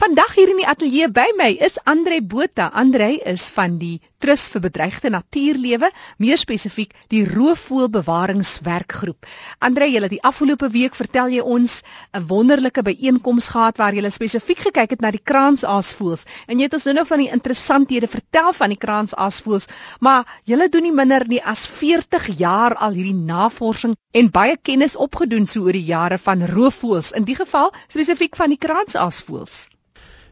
Vandag 0.00 0.32
hier 0.38 0.48
in 0.54 0.62
die 0.62 0.68
ateljee 0.68 1.10
by 1.12 1.26
my 1.36 1.50
is 1.60 1.76
Andre 1.84 2.22
Botha. 2.24 2.70
Andre 2.72 3.18
is 3.32 3.50
van 3.52 3.76
die 3.82 3.98
Trust 4.18 4.50
vir 4.50 4.64
Bedreigde 4.64 5.12
Natuurlewe, 5.14 5.92
meer 6.18 6.40
spesifiek 6.40 6.90
die 7.14 7.20
Roofvoëlbewaringswerkgroep. 7.28 9.28
Andre, 9.62 9.86
jy 9.86 10.00
het 10.02 10.10
die 10.10 10.18
afgelope 10.26 10.66
week 10.74 10.98
vertel 10.98 11.30
jy 11.30 11.44
ons 11.56 11.84
'n 12.18 12.26
wonderlike 12.26 12.82
byeenkoms 12.82 13.52
gehad 13.54 13.78
waar 13.78 13.94
jy 13.94 14.10
spesifiek 14.10 14.64
gekyk 14.66 14.96
het 14.96 15.06
na 15.06 15.14
die 15.14 15.22
kraansaasvoëls 15.22 16.26
en 16.48 16.58
jy 16.58 16.66
het 16.66 16.74
ons 16.74 16.88
nou 16.90 16.96
nou 16.98 17.06
van 17.12 17.22
die 17.22 17.30
interessanthede 17.38 18.10
vertel 18.10 18.52
van 18.52 18.74
die 18.74 18.82
kraansaasvoëls, 18.86 19.70
maar 20.00 20.26
jy 20.44 20.68
doen 20.68 20.82
nie 20.82 20.92
minder 20.92 21.28
nie 21.28 21.42
as 21.54 21.68
40 21.78 22.26
jaar 22.42 22.74
al 22.74 22.98
hierdie 22.98 23.14
navorsing 23.14 23.94
en 24.12 24.30
baie 24.30 24.56
kennis 24.56 24.96
opgedoen 24.96 25.46
so 25.46 25.62
oor 25.62 25.78
die 25.78 25.90
jare 25.94 26.18
van 26.18 26.42
roofvoëls, 26.42 27.12
in 27.12 27.24
die 27.24 27.38
geval 27.38 27.72
spesifiek 27.86 28.36
van 28.36 28.50
die 28.50 28.62
kraansaasvoëls. 28.66 29.77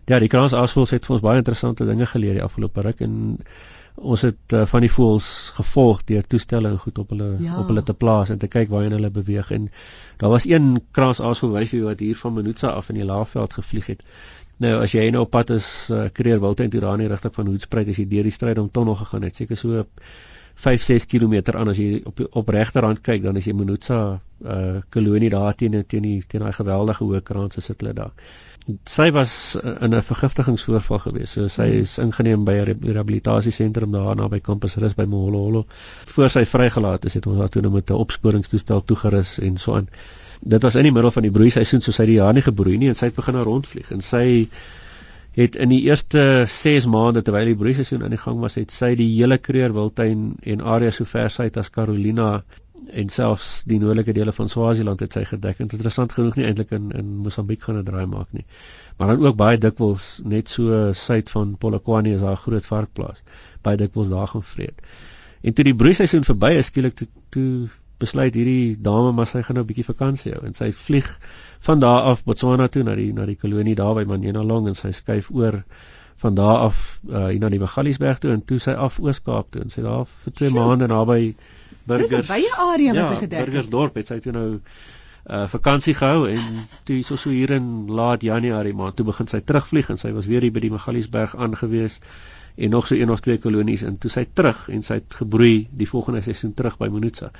Ja, 0.06 0.20
die 0.22 0.30
kraansaasvoëls 0.30 0.92
het 0.94 1.06
vir 1.08 1.16
ons 1.16 1.24
baie 1.24 1.40
interessante 1.42 1.86
dinge 1.86 2.06
geleer 2.06 2.38
die 2.38 2.44
afgelope 2.44 2.84
ruk 2.86 3.00
en 3.02 3.16
ons 3.96 4.22
het 4.26 4.54
uh, 4.54 4.62
van 4.70 4.84
die 4.84 4.90
voëls 4.92 5.28
gevolg 5.56 6.02
deur 6.06 6.26
toestelle 6.34 6.68
en 6.68 6.78
goed 6.78 6.98
op 7.02 7.14
hulle 7.14 7.30
ja. 7.40 7.56
op 7.58 7.72
hulle 7.72 7.82
te 7.82 7.96
plaas 7.96 8.30
en 8.30 8.38
te 8.38 8.50
kyk 8.52 8.68
waarheen 8.70 8.94
hulle 8.98 9.10
beweeg 9.10 9.50
en 9.56 9.70
daar 10.20 10.30
was 10.30 10.46
een 10.46 10.76
kraasaasvoël 10.94 11.56
wyfie 11.56 11.82
wat 11.82 12.04
hier 12.04 12.18
van 12.20 12.36
Minutsa 12.36 12.74
af 12.76 12.92
in 12.92 13.00
die 13.00 13.08
Laagveld 13.08 13.56
gevlieg 13.56 13.88
het. 13.94 14.04
Nou 14.62 14.76
as 14.82 14.94
jy 14.94 15.08
nou 15.10 15.24
op 15.26 15.32
pad 15.34 15.50
is 15.56 15.66
uh, 15.90 16.06
Kreer 16.12 16.40
Wildtuin 16.40 16.70
toe 16.70 16.80
daar 16.84 16.94
in 17.00 17.04
die 17.04 17.10
rigting 17.12 17.34
van 17.34 17.50
Hoedspruit 17.50 17.90
as 17.92 17.98
jy 18.00 18.06
deur 18.08 18.28
die 18.28 18.36
stryd 18.36 18.60
om 18.62 18.70
tonnel 18.70 18.96
gegaan 19.02 19.26
het, 19.26 19.36
seker 19.36 19.58
so 19.60 19.84
5 20.64 20.82
6 20.82 21.06
km 21.06 21.34
aan 21.52 21.68
as 21.68 21.78
jy 21.78 22.00
op 22.04 22.20
op 22.30 22.48
regterhand 22.48 23.02
kyk 23.04 23.22
dan 23.22 23.36
is 23.36 23.44
jy 23.44 23.54
Minutsa 23.54 24.00
uh 24.44 24.80
kolonie 24.90 25.30
daar 25.30 25.54
teen 25.54 25.84
teen 25.86 26.02
die 26.02 26.22
teen 26.28 26.44
daai 26.44 26.52
geweldige 26.52 27.04
hoë 27.04 27.22
kraanse 27.22 27.60
sit 27.60 27.80
hulle 27.80 27.94
daar 27.94 28.12
sy 28.90 29.10
was 29.14 29.32
in 29.62 29.94
'n 29.94 30.02
vergiftigingsvoorval 30.02 30.98
gewees. 30.98 31.32
So 31.32 31.48
sy 31.48 31.66
hmm. 31.68 31.80
is 31.80 31.98
ingeneem 31.98 32.44
by 32.44 32.52
'n 32.52 32.78
rehabilitasiesentrum 32.82 33.92
daar 33.92 34.16
naby 34.16 34.40
Campus 34.40 34.74
Rus 34.76 34.94
by 34.94 35.04
Moholoholo. 35.04 35.66
Voor 36.14 36.30
sy 36.30 36.44
vrygelaat 36.44 37.04
is, 37.04 37.14
het 37.14 37.26
ons 37.26 37.38
haar 37.38 37.48
toe 37.48 37.62
nou 37.62 37.72
met 37.72 37.90
'n 37.90 37.94
opsporingstoestel 37.94 38.80
toegerus 38.80 39.38
en 39.38 39.56
so 39.56 39.74
aan. 39.74 39.88
Dit 40.40 40.62
was 40.62 40.74
in 40.74 40.82
die 40.82 40.92
middel 40.92 41.10
van 41.10 41.22
die 41.22 41.30
broeiseisoen, 41.30 41.80
so 41.80 41.92
sy 41.92 42.02
het 42.02 42.08
die 42.08 42.18
jaar 42.18 42.32
nie 42.32 42.42
gebroei 42.42 42.76
nie 42.76 42.88
en 42.88 42.94
sy 42.94 43.06
het 43.06 43.14
begin 43.14 43.42
rondvlieg 43.42 43.90
en 43.90 44.00
sy 44.00 44.48
het 45.36 45.56
in 45.60 45.68
die 45.68 45.82
eerste 45.84 46.44
6 46.48 46.86
maande 46.88 47.22
terwyl 47.22 47.50
die 47.50 47.58
broeiseisoen 47.60 48.04
aan 48.06 48.14
die 48.14 48.20
gang 48.20 48.38
was, 48.40 48.54
het 48.56 48.72
sy 48.72 48.94
die 48.96 49.08
hele 49.18 49.36
Kreer 49.38 49.74
Wildtuin 49.76 50.30
en 50.42 50.62
area 50.64 50.90
so 50.90 51.04
ver 51.04 51.28
suid 51.30 51.58
as 51.60 51.70
Carolina 51.70 52.30
en 52.86 53.08
selfs 53.12 53.50
die 53.68 53.78
noordelike 53.82 54.14
dele 54.16 54.32
van 54.32 54.48
Swaziland 54.48 55.00
het 55.04 55.16
sy 55.16 55.24
gedek. 55.28 55.60
Interessant 55.60 56.14
genoeg 56.16 56.38
nie 56.38 56.46
eintlik 56.48 56.72
in 56.76 56.90
in 56.96 57.12
Mosambiek 57.24 57.62
gaan 57.62 57.78
'n 57.80 57.84
draai 57.84 58.06
maak 58.06 58.32
nie. 58.32 58.46
Maar 58.96 59.08
dan 59.08 59.26
ook 59.26 59.36
baie 59.36 59.58
dikwels 59.58 60.20
net 60.24 60.48
so 60.48 60.92
suid 60.92 61.30
van 61.30 61.56
Polokwane 61.58 62.14
is 62.14 62.20
daar 62.20 62.32
'n 62.32 62.44
groot 62.46 62.66
varkplaas. 62.66 63.22
Baie 63.62 63.76
dikwels 63.76 64.08
daar 64.08 64.28
gaan 64.28 64.42
vreet. 64.42 64.80
En 65.42 65.54
toe 65.54 65.64
die 65.64 65.74
broeiseisoen 65.74 66.24
verby 66.24 66.52
is, 66.58 66.66
skielik 66.66 66.94
toe 66.94 67.08
toe 67.30 67.68
besluit 67.98 68.34
hierdie 68.34 68.76
dame 68.80 69.12
maar 69.12 69.26
sy 69.26 69.42
gaan 69.42 69.56
nou 69.56 69.64
'n 69.64 69.70
bietjie 69.72 69.90
vakansie 69.90 70.32
hou 70.32 70.46
en 70.46 70.54
sy 70.54 70.70
vlieg 70.72 71.08
van 71.68 71.80
daar 71.80 72.02
af 72.12 72.24
Botswana 72.24 72.68
toe 72.68 72.82
na 72.82 72.94
die 72.94 73.12
na 73.12 73.26
die 73.26 73.36
kolonie 73.36 73.74
daar 73.74 73.94
by 73.94 74.04
Manyenalong 74.04 74.68
en 74.68 74.74
sy 74.74 74.92
skuif 74.92 75.30
oor 75.30 75.64
van 76.16 76.34
daar 76.34 76.56
af 76.68 77.00
uh, 77.08 77.26
hier 77.26 77.40
na 77.40 77.48
die 77.48 77.60
Magaliesberg 77.60 78.18
toe 78.18 78.32
en 78.32 78.44
toe 78.44 78.58
sy 78.58 78.72
af 78.72 78.98
Oos-Kaap 78.98 79.50
toe 79.50 79.62
en 79.62 79.70
sy 79.70 79.82
daar 79.84 80.06
vir 80.24 80.32
2 80.32 80.50
maande 80.50 80.86
naby 80.86 81.34
Burgers. 81.86 82.10
Dis 82.10 82.28
'n 82.28 82.32
baie 82.32 82.52
area 82.56 82.92
wat 82.92 83.02
ja, 83.02 83.08
sy 83.08 83.16
gedek 83.16 83.38
het. 83.38 83.44
Burgersdorp 83.46 83.94
het 83.94 84.06
sy 84.06 84.18
toe 84.20 84.32
nou 84.32 84.60
uh 85.26 85.46
vakansie 85.50 85.94
gehou 85.94 86.28
en 86.30 86.66
toe 86.86 87.02
so 87.02 87.16
so 87.16 87.30
hier 87.30 87.50
in 87.50 87.86
laat 87.90 88.22
Januarie 88.22 88.74
maand 88.74 88.96
toe 88.96 89.06
begin 89.06 89.26
sy 89.26 89.40
terugvlieg 89.40 89.90
en 89.90 89.98
sy 89.98 90.12
was 90.14 90.26
weer 90.30 90.40
hier 90.40 90.54
by 90.54 90.60
die 90.62 90.70
Magaliesberg 90.70 91.34
aangewees 91.34 92.00
en 92.56 92.70
nog 92.70 92.86
so 92.86 92.94
een 92.94 93.10
of 93.10 93.20
twee 93.20 93.38
kolonies 93.38 93.82
en 93.82 93.98
toe 93.98 94.10
sy 94.10 94.24
terug 94.32 94.68
en 94.72 94.82
sy 94.82 95.00
het 95.00 95.18
gebroei 95.20 95.68
die 95.70 95.88
volgende 95.88 96.22
seisoen 96.24 96.54
terug 96.54 96.78
by 96.80 96.88
Monutsa. 96.92 97.30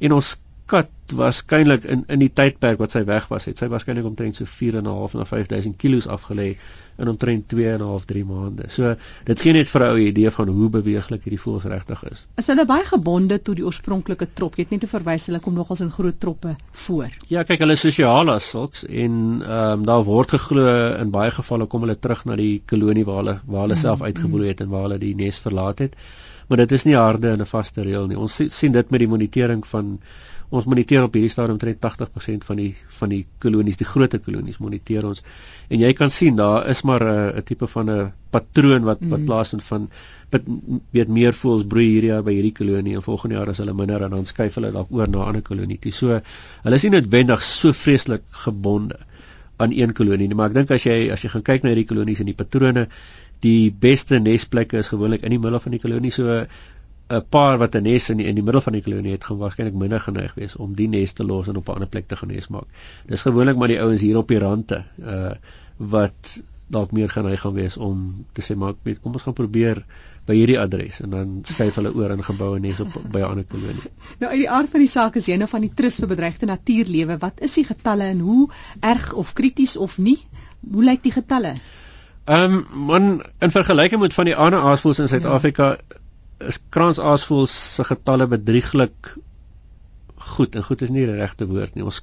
En 0.00 0.16
ons 0.16 0.36
kat 0.72 1.16
waarskynlik 1.16 1.84
in 1.84 2.04
in 2.12 2.22
die 2.22 2.30
tydperk 2.32 2.80
wat 2.80 2.94
sy 2.94 3.02
weg 3.08 3.28
was, 3.32 3.48
het 3.48 3.60
sy 3.60 3.68
waarskynlik 3.72 4.06
omtrent 4.08 4.38
so 4.38 4.48
4.5 4.48 5.18
na 5.18 5.26
5000 5.28 5.76
kg 5.80 6.06
afgelê 6.14 6.54
in 7.00 7.08
omtrent 7.08 7.48
2 7.48 7.68
en 7.72 7.80
'n 7.80 7.86
half 7.86 8.04
3 8.04 8.24
maande. 8.24 8.68
So 8.68 8.94
dit 9.24 9.40
gee 9.40 9.52
net 9.52 9.68
vir 9.68 9.82
'n 9.82 9.90
ou 9.92 9.98
idee 9.98 10.30
van 10.30 10.48
hoe 10.48 10.68
beweeglik 10.68 11.24
hierdie 11.24 11.40
voëls 11.44 11.64
regtig 11.64 12.04
is. 12.10 12.26
Is 12.36 12.46
hulle 12.46 12.66
baie 12.66 12.84
gebonde 12.84 13.42
tot 13.42 13.56
die 13.56 13.64
oorspronklike 13.64 14.28
trop? 14.34 14.56
Jy 14.56 14.62
het 14.62 14.70
net 14.70 14.80
te 14.80 14.86
verwys 14.86 15.26
hulle 15.26 15.40
kom 15.40 15.54
nogals 15.54 15.80
in 15.80 15.90
groot 15.90 16.20
troppe 16.20 16.56
voor. 16.86 17.10
Ja, 17.28 17.42
kyk, 17.42 17.58
hulle 17.58 17.72
is 17.72 17.80
sosiaal 17.80 18.30
as 18.30 18.50
sulks 18.50 18.84
en 18.84 19.42
ehm 19.42 19.78
um, 19.78 19.84
daar 19.84 20.04
word 20.04 20.30
geglo 20.30 20.66
in 21.00 21.10
baie 21.10 21.30
gevalle 21.30 21.66
kom 21.66 21.80
hulle 21.80 21.98
terug 21.98 22.24
na 22.24 22.36
die 22.36 22.62
kolonie 22.66 23.04
waar 23.04 23.22
hulle 23.22 23.40
waar 23.46 23.62
hulle 23.66 23.74
mm, 23.74 23.84
self 23.86 24.02
uitgebroei 24.02 24.48
het 24.48 24.60
en 24.60 24.68
waar 24.68 24.82
hulle 24.82 24.98
die 24.98 25.14
nes 25.14 25.38
verlaat 25.38 25.78
het. 25.78 25.96
Maar 26.48 26.58
dit 26.66 26.72
is 26.72 26.84
nie 26.84 26.96
harde 26.96 27.28
en 27.28 27.40
'n 27.40 27.46
vaste 27.46 27.82
reël 27.82 28.06
nie. 28.06 28.18
Ons 28.18 28.40
sien 28.48 28.72
dit 28.72 28.90
met 28.90 29.00
die 29.00 29.08
monitering 29.08 29.66
van 29.66 29.98
ons 30.52 30.66
moniteer 30.68 31.06
op 31.06 31.14
hierdie 31.16 31.32
stadium 31.32 31.56
omtrent 31.56 31.78
80% 31.80 32.44
van 32.44 32.58
die 32.60 32.70
van 32.98 33.12
die 33.12 33.22
kolonies, 33.40 33.78
die 33.80 33.88
groter 33.88 34.20
kolonies 34.20 34.58
moniteer 34.60 35.06
ons. 35.08 35.22
En 35.72 35.80
jy 35.80 35.92
kan 35.96 36.12
sien 36.12 36.36
daar 36.36 36.68
is 36.68 36.82
maar 36.84 37.04
'n 37.04 37.38
'n 37.38 37.44
tipe 37.48 37.66
van 37.66 37.90
'n 37.90 38.12
patroon 38.30 38.84
wat 38.84 39.00
wat 39.00 39.20
mm. 39.20 39.24
plaasvind 39.24 39.64
van 39.64 39.88
weet 40.90 41.08
meer 41.08 41.32
voels 41.32 41.64
broei 41.64 41.86
hierdie 41.86 42.10
jaar 42.10 42.22
by 42.22 42.32
hierdie 42.32 42.52
kolonie 42.52 42.94
en 42.94 43.02
volgende 43.02 43.36
jaar 43.36 43.48
as 43.48 43.58
hulle 43.58 43.74
minder 43.74 44.02
en 44.02 44.10
dan 44.10 44.24
skuif 44.24 44.54
hulle 44.54 44.72
dalk 44.72 44.90
oor 44.90 45.08
na 45.08 45.18
'n 45.18 45.28
ander 45.28 45.42
kolonie 45.42 45.78
toe. 45.78 45.92
So 45.92 46.20
hulle 46.62 46.74
is 46.74 46.82
nie 46.82 46.90
noodwendig 46.90 47.42
so 47.42 47.72
vreeslik 47.72 48.22
gebonde 48.30 48.98
aan 49.56 49.72
een 49.72 49.92
kolonie 49.92 50.28
nie, 50.28 50.34
maar 50.34 50.50
ek 50.50 50.54
dink 50.54 50.70
as 50.70 50.84
jy 50.84 51.10
as 51.12 51.22
jy 51.22 51.28
gaan 51.28 51.42
kyk 51.42 51.62
na 51.62 51.68
hierdie 51.68 51.88
kolonies 51.88 52.20
en 52.20 52.26
die 52.26 52.34
patrone 52.34 52.88
die 53.40 53.70
beste 53.70 54.18
nesplekke 54.18 54.78
is 54.78 54.88
gewoonlik 54.88 55.22
in 55.22 55.30
die 55.30 55.38
middel 55.38 55.60
van 55.60 55.72
die 55.72 55.80
kolonie 55.80 56.10
so 56.10 56.46
'n 57.12 57.24
paar 57.28 57.58
wat 57.58 57.74
'n 57.76 57.82
nes 57.82 58.08
in 58.10 58.16
die, 58.16 58.26
in 58.26 58.34
die 58.34 58.44
middel 58.44 58.60
van 58.60 58.72
die 58.72 58.82
kolonie 58.82 59.12
het, 59.12 59.24
gaan 59.24 59.38
waarskynlik 59.38 59.74
minder 59.74 60.00
geneig 60.00 60.34
wees 60.34 60.56
om 60.56 60.74
die 60.74 60.88
nes 60.88 61.12
te 61.12 61.24
los 61.24 61.48
en 61.48 61.56
op 61.56 61.68
'n 61.68 61.72
ander 61.72 61.88
plek 61.88 62.06
te 62.08 62.16
gaan 62.16 62.28
nes 62.28 62.48
maak. 62.48 62.68
Dis 63.06 63.22
gewoonlik 63.22 63.56
maar 63.56 63.68
die 63.68 63.80
ouens 63.80 64.00
hier 64.00 64.16
op 64.16 64.28
die 64.28 64.38
rande 64.38 64.84
uh 65.00 65.34
wat 65.76 66.40
dalk 66.72 66.92
meer 66.92 67.10
geneig 67.10 67.40
gaan 67.40 67.54
wees 67.54 67.76
om 67.76 68.24
te 68.32 68.42
sê 68.42 68.56
maar 68.56 68.74
weet 68.82 69.00
kom 69.00 69.12
ons 69.12 69.22
gaan 69.22 69.34
probeer 69.34 69.84
by 70.26 70.34
hierdie 70.34 70.58
adres 70.60 71.00
en 71.00 71.10
dan 71.10 71.40
skuif 71.42 71.74
hulle 71.74 71.94
oor 71.94 72.10
in 72.14 72.22
geboue 72.22 72.60
nes 72.60 72.80
op 72.80 72.92
by 73.12 73.18
'n 73.18 73.30
ander 73.30 73.44
kolonie. 73.44 73.90
Nou 74.18 74.30
uit 74.30 74.40
die 74.40 74.50
aard 74.50 74.70
van 74.70 74.80
die 74.80 74.88
saak 74.88 75.16
is 75.16 75.26
jy 75.26 75.36
nou 75.36 75.48
van 75.48 75.60
die 75.60 75.74
trus 75.74 75.98
vir 75.98 76.08
bedreigde 76.08 76.46
natuurlewe. 76.46 77.18
Wat 77.18 77.40
is 77.40 77.54
die 77.54 77.64
getalle 77.64 78.04
en 78.04 78.20
hoe 78.20 78.48
erg 78.80 79.12
of 79.12 79.32
krities 79.32 79.76
of 79.76 79.98
nie? 79.98 80.18
Hoe 80.70 80.84
lyk 80.84 81.02
die 81.02 81.12
getalle? 81.12 81.54
Ehm 82.24 82.52
um, 82.52 82.86
man 82.86 83.22
in 83.40 83.50
vergelyking 83.50 84.00
met 84.00 84.14
van 84.14 84.24
die 84.24 84.36
ander 84.36 84.60
aasvoëls 84.60 84.98
in 84.98 85.08
Suid-Afrika 85.08 85.70
ja 85.70 86.01
is 86.48 86.58
kransaasvoëls 86.74 87.54
se 87.76 87.84
getalle 87.84 88.26
bedrieglik 88.30 89.14
goed 90.22 90.54
en 90.54 90.64
goed 90.64 90.82
is 90.82 90.90
nie 90.94 91.04
die 91.06 91.16
regte 91.18 91.46
woord 91.50 91.74
nie. 91.74 91.84
Ons 91.84 92.00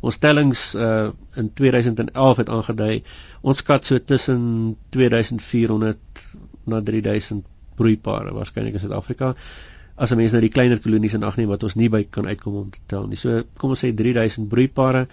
ons 0.00 0.14
stellings 0.14 0.68
uh 0.74 1.10
in 1.40 1.50
2011 1.60 2.42
het 2.42 2.52
aangedui 2.56 3.02
ons 3.42 3.62
skat 3.62 3.88
so 3.88 3.98
tussen 3.98 4.76
2400 4.96 6.26
na 6.66 6.80
3000 6.82 7.44
broeipare 7.76 8.32
waarskynlik 8.34 8.78
in 8.78 8.84
Suid-Afrika 8.84 9.34
as 9.96 10.12
'n 10.12 10.20
mens 10.20 10.32
nou 10.32 10.40
die 10.40 10.52
kleiner 10.52 10.80
kolonies 10.80 11.14
in 11.14 11.24
ag 11.24 11.36
neem 11.36 11.48
wat 11.48 11.62
ons 11.62 11.76
nie 11.76 11.88
by 11.88 12.04
kan 12.04 12.26
uitkom 12.26 12.54
om 12.54 12.70
te 12.70 12.80
tel 12.86 13.06
nie. 13.06 13.16
So 13.16 13.42
kom 13.56 13.70
ons 13.70 13.84
sê 13.84 13.94
3000 13.94 14.48
broeipare 14.48 15.06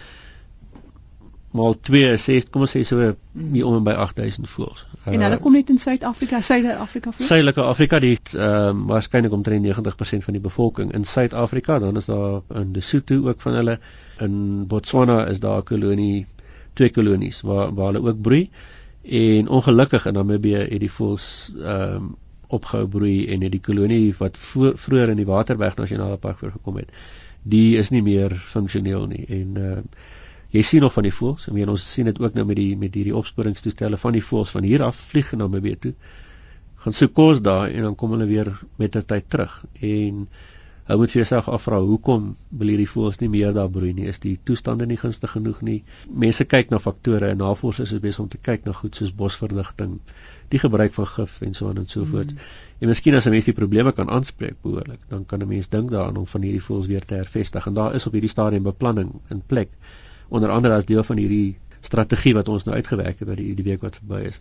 maal 1.54 1.76
2 1.86 2.18
6 2.18 2.48
kom 2.50 2.64
ons 2.66 2.72
sê 2.74 2.82
so 2.88 2.98
hier 3.00 3.68
om 3.70 3.76
en 3.78 3.86
by 3.86 3.94
8000 4.06 4.50
voëls. 4.50 4.86
En 5.06 5.22
hulle 5.22 5.38
kom 5.42 5.54
net 5.54 5.70
in 5.70 5.78
Suid-Afrika, 5.82 6.40
Suid-Afrika 6.42 7.12
voëls. 7.14 7.28
Suidelike 7.30 7.66
Afrika 7.66 8.00
die 8.02 8.16
ehm 8.18 8.80
uh, 8.82 8.88
waarskynlik 8.90 9.36
omtrent 9.38 9.68
90% 9.68 10.26
van 10.28 10.38
die 10.38 10.42
bevolking 10.42 10.94
in 10.98 11.06
Suid-Afrika, 11.06 11.78
dan 11.84 12.00
is 12.02 12.10
daar 12.10 12.42
in 12.62 12.72
Lesotho 12.74 13.20
ook 13.30 13.42
van 13.46 13.60
hulle 13.60 13.78
in 14.26 14.66
Botswana 14.72 15.20
is 15.30 15.42
daar 15.44 15.62
'n 15.62 15.68
kolonie, 15.70 16.26
twee 16.74 16.90
kolonies 16.90 17.42
waar 17.42 17.74
waar 17.74 17.94
hulle 17.94 18.08
ook 18.10 18.22
broei. 18.22 18.50
En 19.04 19.48
ongelukkig 19.48 20.06
in 20.06 20.14
Namibië 20.14 20.66
het 20.66 20.80
die 20.80 20.92
voëls 20.92 21.54
ehm 21.58 21.96
um, 21.96 22.16
opgehou 22.48 22.88
broei 22.88 23.28
en 23.34 23.42
het 23.42 23.52
die 23.52 23.62
kolonie 23.62 24.16
wat 24.18 24.38
vroeër 24.38 25.10
in 25.10 25.18
die 25.18 25.26
Waterberg 25.26 25.76
Nasionale 25.76 26.18
Park 26.18 26.38
voorgekom 26.38 26.76
het, 26.78 26.92
die 27.44 27.78
is 27.78 27.90
nie 27.90 28.02
meer 28.02 28.36
funksioneel 28.36 29.08
nie 29.08 29.26
en 29.28 29.58
ehm 29.58 29.78
uh, 29.78 30.12
jy 30.54 30.62
sien 30.62 30.84
nog 30.86 30.94
van 30.94 31.08
die 31.08 31.14
voëls. 31.14 31.48
Ek 31.50 31.56
meen 31.56 31.70
ons 31.74 31.84
sien 31.96 32.06
dit 32.10 32.20
ook 32.22 32.36
nou 32.38 32.46
met 32.46 32.60
die 32.60 32.74
met 32.78 32.94
hierdie 32.94 33.16
opsporingstoestelle 33.18 33.98
van 33.98 34.14
die 34.14 34.24
voëls 34.24 34.54
van 34.54 34.68
hier 34.70 34.84
af 34.86 35.00
vlieg 35.10 35.32
na 35.34 35.48
Namibië 35.48 35.80
toe. 35.86 35.94
Gaan 36.84 36.94
soek 36.94 37.14
kos 37.18 37.42
daar 37.42 37.72
en 37.72 37.88
dan 37.88 37.96
kom 37.98 38.14
hulle 38.14 38.28
weer 38.30 38.52
met 38.78 38.96
'n 38.96 39.06
tyd 39.10 39.30
terug. 39.30 39.64
En 39.82 40.28
hou 40.90 40.98
moet 41.00 41.12
vir 41.12 41.22
jouself 41.22 41.48
afvra 41.48 41.80
hoekom 41.80 42.36
wil 42.60 42.68
hierdie 42.68 42.90
voëls 42.92 43.20
nie 43.22 43.30
meer 43.30 43.54
daar 43.54 43.70
broei 43.70 43.94
nie? 43.94 44.06
Is 44.06 44.20
die 44.20 44.38
toestande 44.44 44.86
nie 44.86 44.98
gunstig 44.98 45.32
genoeg 45.32 45.62
nie? 45.62 45.84
Mense 46.10 46.46
kyk 46.46 46.70
na 46.70 46.80
faktore 46.80 47.28
en 47.28 47.38
navorsers 47.38 47.92
is 47.92 48.00
besig 48.04 48.20
om 48.20 48.30
te 48.30 48.38
kyk 48.38 48.66
na 48.66 48.74
goed 48.74 48.96
soos 48.96 49.14
bosverligting, 49.16 50.00
die 50.50 50.60
gebruik 50.60 50.94
van 50.94 51.08
gif 51.08 51.42
en 51.42 51.54
so 51.54 51.70
aan 51.70 51.78
en 51.78 51.86
so 51.86 52.06
voort. 52.06 52.32
Mm. 52.32 52.38
En 52.80 52.88
miskien 52.88 53.16
as 53.16 53.26
'n 53.26 53.32
mens 53.32 53.46
die 53.46 53.54
probleme 53.54 53.92
kan 53.92 54.10
aanspreek 54.10 54.62
behoorlik, 54.62 55.00
dan 55.10 55.26
kan 55.26 55.42
'n 55.42 55.48
mens 55.48 55.70
dink 55.70 55.90
daaraan 55.90 56.18
om 56.18 56.28
van 56.28 56.42
hierdie 56.42 56.64
voëls 56.64 56.88
weer 56.88 57.06
te 57.06 57.16
hervestig. 57.16 57.68
En 57.68 57.74
daar 57.74 57.96
is 57.96 58.06
op 58.06 58.12
hierdie 58.12 58.30
stadium 58.30 58.64
beplanning 58.64 59.22
in 59.30 59.42
plek 59.48 59.70
onder 60.34 60.50
andere 60.50 60.74
as 60.74 60.86
deel 60.90 61.04
van 61.06 61.20
hierdie 61.22 61.58
strategie 61.86 62.34
wat 62.34 62.50
ons 62.50 62.66
nou 62.66 62.76
uitgewerk 62.76 63.20
het 63.20 63.28
by 63.30 63.36
die 63.38 63.54
die 63.58 63.66
week 63.68 63.84
wat 63.86 64.00
verby 64.02 64.24
is 64.32 64.40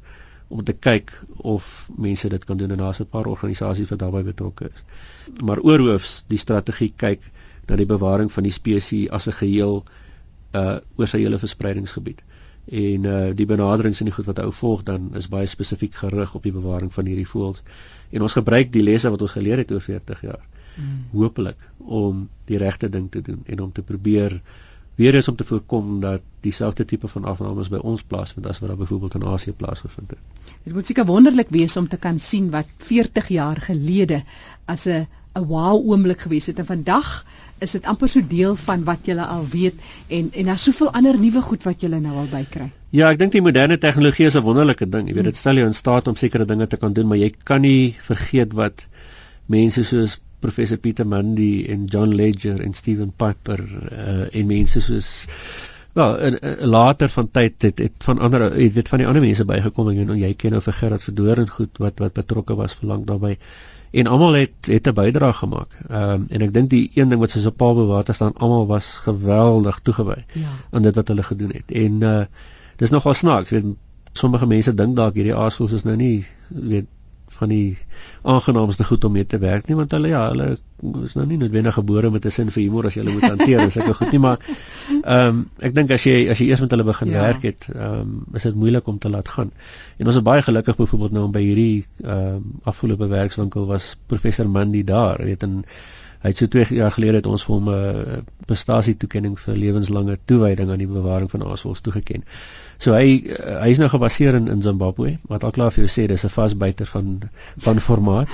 om 0.53 0.65
te 0.65 0.75
kyk 0.77 1.13
of 1.49 1.69
mense 1.97 2.29
dit 2.29 2.45
kan 2.49 2.61
doen 2.61 2.71
en 2.75 2.83
daar's 2.85 3.01
'n 3.01 3.09
paar 3.13 3.27
organisasies 3.27 3.91
wat 3.91 3.99
daarbey 3.99 4.23
betrokke 4.23 4.69
is. 4.73 4.85
Maar 5.45 5.61
oorhoofs 5.61 6.25
die 6.29 6.39
strategie 6.39 6.93
kyk 6.97 7.21
na 7.69 7.77
die 7.77 7.87
bewaring 7.87 8.33
van 8.33 8.43
die 8.43 8.53
spesies 8.53 9.11
as 9.11 9.29
'n 9.29 9.39
geheel 9.41 9.85
uh 10.55 10.79
oor 10.97 11.09
sy 11.09 11.19
hele 11.19 11.39
verspreidingsgebied. 11.39 12.23
En 12.67 13.05
uh 13.05 13.35
die 13.35 13.47
benaderings 13.47 14.01
en 14.01 14.11
die 14.11 14.15
goed 14.15 14.27
wat 14.27 14.43
hou 14.45 14.53
volg 14.53 14.83
dan 14.83 15.11
is 15.17 15.29
baie 15.29 15.47
spesifiek 15.47 15.95
gerig 15.95 16.35
op 16.35 16.43
die 16.43 16.53
bewaring 16.53 16.93
van 16.95 17.07
hierdie 17.07 17.29
voëls. 17.29 17.63
En 18.11 18.23
ons 18.23 18.33
gebruik 18.33 18.73
die 18.73 18.83
lesse 18.83 19.11
wat 19.11 19.23
ons 19.23 19.33
geleer 19.39 19.59
het 19.59 19.73
oor 19.73 19.81
40 19.81 20.21
jaar. 20.21 20.45
Hmm. 20.75 21.05
Hoopelik 21.13 21.69
om 21.79 22.29
die 22.45 22.59
regte 22.59 22.89
ding 22.89 23.11
te 23.11 23.23
doen 23.23 23.43
en 23.47 23.61
om 23.61 23.73
te 23.73 23.83
probeer 23.83 24.41
weer 24.95 25.15
eens 25.15 25.29
om 25.29 25.37
te 25.37 25.45
voorkom 25.45 26.01
dat 26.01 26.21
dieselfde 26.41 26.85
tipe 26.85 27.09
van 27.09 27.25
afnames 27.25 27.71
by 27.73 27.81
ons 27.81 28.03
plaasvind 28.03 28.47
as 28.47 28.61
wat 28.61 28.69
daar 28.69 28.79
byvoorbeeld 28.79 29.15
in 29.15 29.25
Asië 29.25 29.53
plaasgevind 29.53 30.11
het. 30.11 30.19
Dit 30.65 30.75
moet 30.75 30.87
seker 30.87 31.07
wonderlik 31.07 31.49
wees 31.51 31.77
om 31.77 31.89
te 31.89 31.97
kan 31.97 32.19
sien 32.19 32.51
wat 32.51 32.67
40 32.79 33.29
jaar 33.29 33.61
gelede 33.61 34.23
as 34.65 34.87
'n 34.87 35.07
'n 35.35 35.47
wow 35.49 35.81
oomblik 35.91 36.21
gewees 36.21 36.47
het 36.47 36.59
en 36.59 36.67
vandag 36.67 37.25
is 37.59 37.71
dit 37.71 37.87
amper 37.87 38.09
so 38.09 38.21
deel 38.29 38.57
van 38.57 38.85
wat 38.85 39.07
jy 39.09 39.17
al 39.17 39.47
weet 39.49 39.75
en 40.09 40.29
en 40.33 40.51
daar's 40.51 40.67
soveel 40.69 40.91
ander 40.93 41.19
nuwe 41.19 41.41
goed 41.41 41.63
wat 41.63 41.81
jy 41.81 41.89
nou 41.89 42.17
al 42.17 42.29
bykry. 42.33 42.71
Ja, 42.91 43.09
ek 43.11 43.19
dink 43.19 43.33
die 43.33 43.41
moderne 43.41 43.79
tegnologie 43.79 44.27
is 44.27 44.37
'n 44.37 44.45
wonderlike 44.45 44.89
ding. 44.89 45.09
Jy 45.09 45.15
weet 45.15 45.31
dit 45.31 45.37
stel 45.37 45.55
jou 45.55 45.67
in 45.67 45.75
staat 45.75 46.09
om 46.09 46.17
sekere 46.17 46.45
dinge 46.45 46.67
te 46.67 46.77
kan 46.77 46.93
doen, 46.93 47.07
maar 47.07 47.17
jy 47.17 47.33
kan 47.45 47.61
nie 47.61 47.97
vergeet 47.99 48.53
wat 48.53 48.87
mense 49.47 49.85
soos 49.85 50.21
professor 50.43 50.81
Pieter 50.83 51.07
Mundy 51.09 51.67
en 51.73 51.87
John 51.91 52.15
Ledger 52.19 52.61
en 52.61 52.75
Steven 52.75 53.13
Piper 53.17 53.63
uh, 53.63 54.27
en 54.29 54.49
mense 54.51 54.83
soos 54.85 55.11
wel 55.97 56.17
in, 56.29 56.39
in 56.39 56.73
later 56.73 57.13
van 57.13 57.29
tyd 57.31 57.69
het 57.69 57.79
het 57.79 58.07
van 58.07 58.19
ander 58.19 58.49
jy 58.57 58.71
weet 58.79 58.89
van 58.93 59.03
die 59.03 59.09
ander 59.09 59.25
mense 59.25 59.47
bygekom 59.49 59.93
en 59.93 60.17
jy 60.19 60.33
ken 60.41 60.57
nou 60.57 60.63
vir 60.65 60.79
Gerard 60.81 61.05
Verdoor 61.05 61.45
en 61.45 61.53
goed 61.59 61.83
wat 61.85 62.01
wat 62.05 62.17
betrokke 62.17 62.57
was 62.59 62.77
vir 62.81 62.91
lank 62.95 63.07
daarbey 63.11 63.37
en 63.93 64.07
almal 64.07 64.33
het 64.33 64.67
het 64.67 64.89
'n 64.89 64.95
bydrae 64.95 65.33
gemaak. 65.33 65.77
Ehm 65.89 66.11
um, 66.11 66.27
en 66.29 66.43
ek 66.43 66.53
dink 66.55 66.71
die 66.71 66.91
een 66.95 67.09
ding 67.09 67.21
wat 67.21 67.31
soos 67.31 67.47
op 67.47 67.57
Paul 67.57 67.75
bewater 67.75 68.15
staan 68.15 68.33
almal 68.35 68.67
was 68.67 68.93
geweldig 69.05 69.81
toegewy 69.83 70.25
ja. 70.33 70.49
aan 70.71 70.83
dit 70.83 70.95
wat 70.95 71.09
hulle 71.09 71.23
gedoen 71.23 71.51
het. 71.51 71.71
En 71.71 72.01
uh 72.03 72.25
dis 72.77 72.91
nogal 72.91 73.15
snaaks, 73.15 73.51
weet 73.51 73.65
sommige 74.13 74.47
mense 74.47 74.75
dink 74.75 74.97
dalk 74.97 75.15
hierdie 75.15 75.35
aasvoëls 75.35 75.73
is 75.73 75.85
nou 75.85 75.97
nie 75.97 76.27
weet 76.49 76.87
van 77.39 77.49
die 77.49 77.79
aangenaamste 78.23 78.85
goed 78.85 79.05
om 79.05 79.13
mee 79.13 79.27
te 79.27 79.39
werk 79.43 79.69
nie 79.69 79.77
want 79.79 79.93
hulle 79.97 80.13
ja, 80.13 80.29
hulle 80.31 80.57
is 81.07 81.15
nou 81.15 81.25
nie 81.27 81.39
noodwendig 81.39 81.75
gebore 81.79 82.11
met 82.11 82.27
'n 82.27 82.31
sin 82.31 82.51
vir 82.51 82.63
humor 82.63 82.87
as 82.87 82.97
jy 82.97 83.03
hulle 83.03 83.15
moet 83.15 83.29
hanteer 83.29 83.61
en 83.61 83.71
sulke 83.71 83.95
goed 83.95 84.13
nie, 84.13 84.19
maar 84.19 84.39
ehm 85.03 85.29
um, 85.29 85.45
ek 85.61 85.75
dink 85.75 85.91
as 85.91 86.05
jy 86.07 86.29
as 86.31 86.39
jy 86.43 86.49
eers 86.51 86.61
met 86.61 86.71
hulle 86.75 86.85
begin 86.85 87.09
ja. 87.09 87.21
werk 87.29 87.43
het, 87.43 87.69
ehm 87.75 88.01
um, 88.01 88.27
is 88.35 88.43
dit 88.43 88.55
moeilik 88.55 88.87
om 88.87 88.99
te 88.99 89.11
laat 89.11 89.29
gaan. 89.29 89.53
En 89.99 90.07
ons 90.07 90.17
is 90.17 90.23
baie 90.23 90.43
gelukkig 90.43 90.77
byvoorbeeld 90.77 91.13
nou 91.13 91.25
om 91.25 91.33
by 91.33 91.43
hierdie 91.43 91.87
ehm 92.03 92.37
um, 92.37 92.61
afgelope 92.65 93.07
werkswinkel 93.07 93.67
was 93.67 93.97
professor 94.07 94.49
Mandy 94.49 94.85
daar, 94.85 95.23
weet 95.25 95.43
en 95.43 95.65
Hy 96.23 96.31
het 96.31 96.39
so 96.39 96.47
2 96.47 96.77
jaar 96.77 96.95
gelede 96.95 97.19
het 97.19 97.27
ons 97.27 97.45
vir 97.45 97.55
hom 97.55 97.69
'n 97.69 97.75
uh, 97.75 98.19
prestasie 98.47 98.97
toekenning 98.97 99.39
vir 99.41 99.57
lewenslange 99.57 100.17
toewyding 100.25 100.71
aan 100.71 100.79
die 100.79 100.91
bewaring 100.91 101.31
van 101.31 101.43
aasvoëls 101.43 101.81
toegeken. 101.81 102.25
So 102.79 102.95
hy 102.95 103.07
uh, 103.27 103.61
hy 103.63 103.71
is 103.75 103.79
nou 103.83 103.89
gebaseer 103.91 104.39
in 104.39 104.49
in 104.49 104.63
Zimbabwe, 104.63 105.17
wat 105.29 105.45
al 105.45 105.55
klaar 105.57 105.73
vir 105.75 105.85
jou 105.85 105.93
sê 105.93 106.07
dis 106.07 106.25
'n 106.25 106.35
vasbyter 106.37 106.87
van 106.87 107.21
van 107.59 107.81
formaat. 107.81 108.29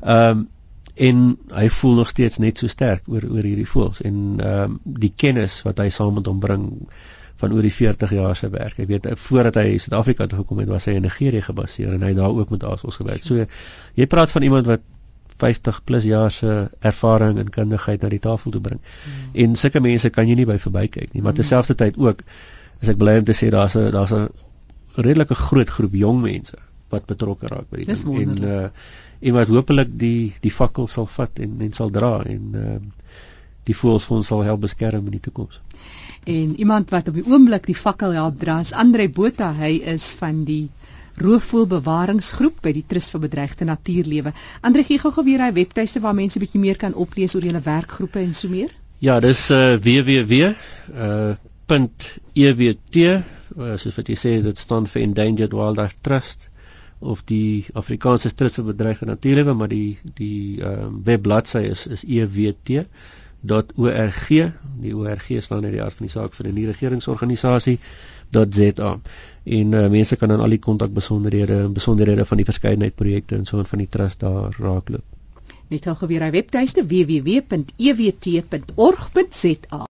Ehm 0.00 0.28
um, 0.30 0.48
en 0.94 1.38
hy 1.48 1.68
voel 1.68 1.94
nog 1.94 2.08
steeds 2.08 2.38
net 2.38 2.58
so 2.58 2.68
sterk 2.68 3.08
oor 3.08 3.24
oor 3.24 3.42
hierdie 3.42 3.68
voëls 3.68 4.00
en 4.00 4.16
ehm 4.38 4.62
um, 4.62 4.80
die 4.84 5.12
kennis 5.16 5.62
wat 5.62 5.78
hy 5.78 5.88
saam 5.90 6.14
met 6.14 6.26
hom 6.26 6.40
bring 6.40 6.66
van 7.42 7.52
oor 7.52 7.62
die 7.62 7.74
40 7.74 8.10
jaar 8.14 8.36
se 8.36 8.48
werk. 8.50 8.78
Ek 8.78 8.88
weet 8.88 9.06
voordat 9.18 9.58
hy 9.58 9.78
Suid-Afrika 9.78 10.26
toe 10.26 10.38
gekom 10.38 10.58
het, 10.62 10.68
was 10.68 10.84
hy 10.86 10.92
in 11.00 11.02
Nigerië 11.02 11.42
gebaseer 11.42 11.94
en 11.96 12.02
hy 12.02 12.12
het 12.12 12.20
daar 12.20 12.36
ook 12.36 12.50
met 12.54 12.64
aasvoëls 12.64 13.00
gewerk. 13.02 13.24
So 13.26 13.46
jy 13.98 14.06
praat 14.06 14.30
van 14.30 14.42
iemand 14.42 14.66
wat 14.70 14.84
50 15.38 15.84
plus 15.84 16.04
jaar 16.04 16.30
se 16.30 16.68
ervaring 16.80 17.38
en 17.38 17.50
kundigheid 17.50 18.02
na 18.02 18.08
die 18.08 18.22
tafel 18.22 18.50
toe 18.50 18.60
bring. 18.60 18.80
Hmm. 19.04 19.30
En 19.44 19.56
sulke 19.56 19.80
mense 19.80 20.10
kan 20.10 20.28
jy 20.28 20.34
nie 20.34 20.48
by 20.48 20.58
verbykyk 20.58 21.12
nie, 21.12 21.22
maar 21.22 21.32
hmm. 21.32 21.40
terselfdertyd 21.40 21.98
ook 21.98 22.24
as 22.82 22.90
ek 22.92 22.98
bly 22.98 23.18
om 23.20 23.24
te 23.24 23.36
sê 23.38 23.50
daar's 23.54 23.76
'n 23.78 23.92
daar's 23.94 24.12
'n 24.12 24.28
redelike 24.96 25.34
groot 25.34 25.68
groep 25.68 25.94
jong 25.94 26.20
mense 26.22 26.56
wat 26.92 27.06
betrokke 27.06 27.48
raak 27.48 27.70
by 27.70 27.82
die 27.82 27.88
ding 27.88 28.18
en 28.20 28.44
uh 28.44 28.68
en 29.22 29.36
wat 29.36 29.52
hopelik 29.54 29.90
die 29.98 30.34
die 30.42 30.50
fakkel 30.50 30.88
sal 30.90 31.06
vat 31.06 31.38
en 31.38 31.60
en 31.62 31.72
sal 31.72 31.90
dra 31.94 32.22
en 32.26 32.56
uh 32.58 32.78
die 33.68 33.76
voels 33.78 34.08
vir 34.08 34.16
ons 34.16 34.26
sal 34.26 34.42
help 34.42 34.64
beskerm 34.64 35.06
in 35.06 35.14
die 35.14 35.22
toekoms. 35.22 35.60
En 36.26 36.54
iemand 36.58 36.90
wat 36.90 37.08
op 37.08 37.14
die 37.14 37.26
oomblik 37.26 37.68
die 37.70 37.78
fakkel 37.78 38.16
help 38.18 38.40
dra 38.40 38.58
is 38.60 38.72
Andre 38.72 39.08
Botha. 39.08 39.52
Hy 39.54 39.76
is 39.94 40.08
van 40.18 40.42
die 40.48 40.68
roofvoëlbewaringsgroep 41.20 42.62
by 42.62 42.72
die 42.72 42.84
Trust 42.88 43.10
vir 43.12 43.20
Bedreigde 43.26 43.64
Natuurlewe. 43.64 44.32
Andre 44.60 44.84
gee 44.84 44.98
gou-gou 44.98 45.24
weer 45.24 45.42
hy 45.44 45.52
webtuiste 45.52 46.00
waar 46.00 46.14
mense 46.16 46.38
bietjie 46.42 46.60
meer 46.60 46.76
kan 46.80 46.94
oplees 46.94 47.34
oor 47.34 47.44
julle 47.44 47.60
werkgroepe 47.64 48.20
en 48.22 48.34
so 48.34 48.48
meer. 48.48 48.70
Ja, 49.02 49.20
dis 49.20 49.50
uh, 49.50 49.76
www 49.82 50.54
uh 50.92 51.34
.ewt 51.72 52.96
uh, 53.00 53.22
soos 53.80 53.96
wat 53.96 54.08
jy 54.10 54.16
sê 54.18 54.32
dit 54.44 54.58
staan 54.58 54.86
vir 54.90 55.02
Endangered 55.06 55.54
Wildlife 55.56 55.96
Trust 56.04 56.50
of 57.00 57.22
die 57.24 57.64
Afrikaanse 57.74 58.34
Trust 58.36 58.60
vir 58.60 58.66
Bedreigde 58.72 59.06
Natuurlewe, 59.08 59.54
maar 59.56 59.70
die 59.72 59.98
die 60.18 60.60
ehm 60.60 60.68
uh, 60.68 60.90
webbladsy 61.06 61.64
is 61.70 61.86
is 61.86 62.04
ewt.org. 62.04 62.86
Die 64.82 64.94
ORG 64.96 65.42
staan 65.42 65.64
in 65.64 65.72
die 65.74 65.82
aard 65.82 65.96
van 65.98 66.06
die 66.06 66.12
saak 66.12 66.32
vir 66.36 66.46
'n 66.48 66.54
nie 66.54 66.66
regeringsorganisasie 66.66 67.78
.za 68.32 68.98
en 69.44 69.72
uh, 69.72 69.88
mense 69.90 70.16
kan 70.16 70.28
dan 70.28 70.40
al 70.40 70.48
die 70.54 70.58
kontakbesonderhede 70.62 71.56
en 71.66 71.72
besonderhede 71.72 72.24
van 72.24 72.36
die 72.36 72.46
verskeidenheid 72.46 72.94
projekte 72.94 73.34
en 73.36 73.44
so 73.44 73.62
van 73.64 73.78
die 73.78 73.88
trust 73.88 74.20
daar 74.20 74.56
raakloop. 74.58 75.04
Net 75.72 75.84
gou 75.88 76.08
weer 76.08 76.22
hy 76.22 76.30
webtuiste 76.34 76.86
www.ewt.org.za 76.86 77.50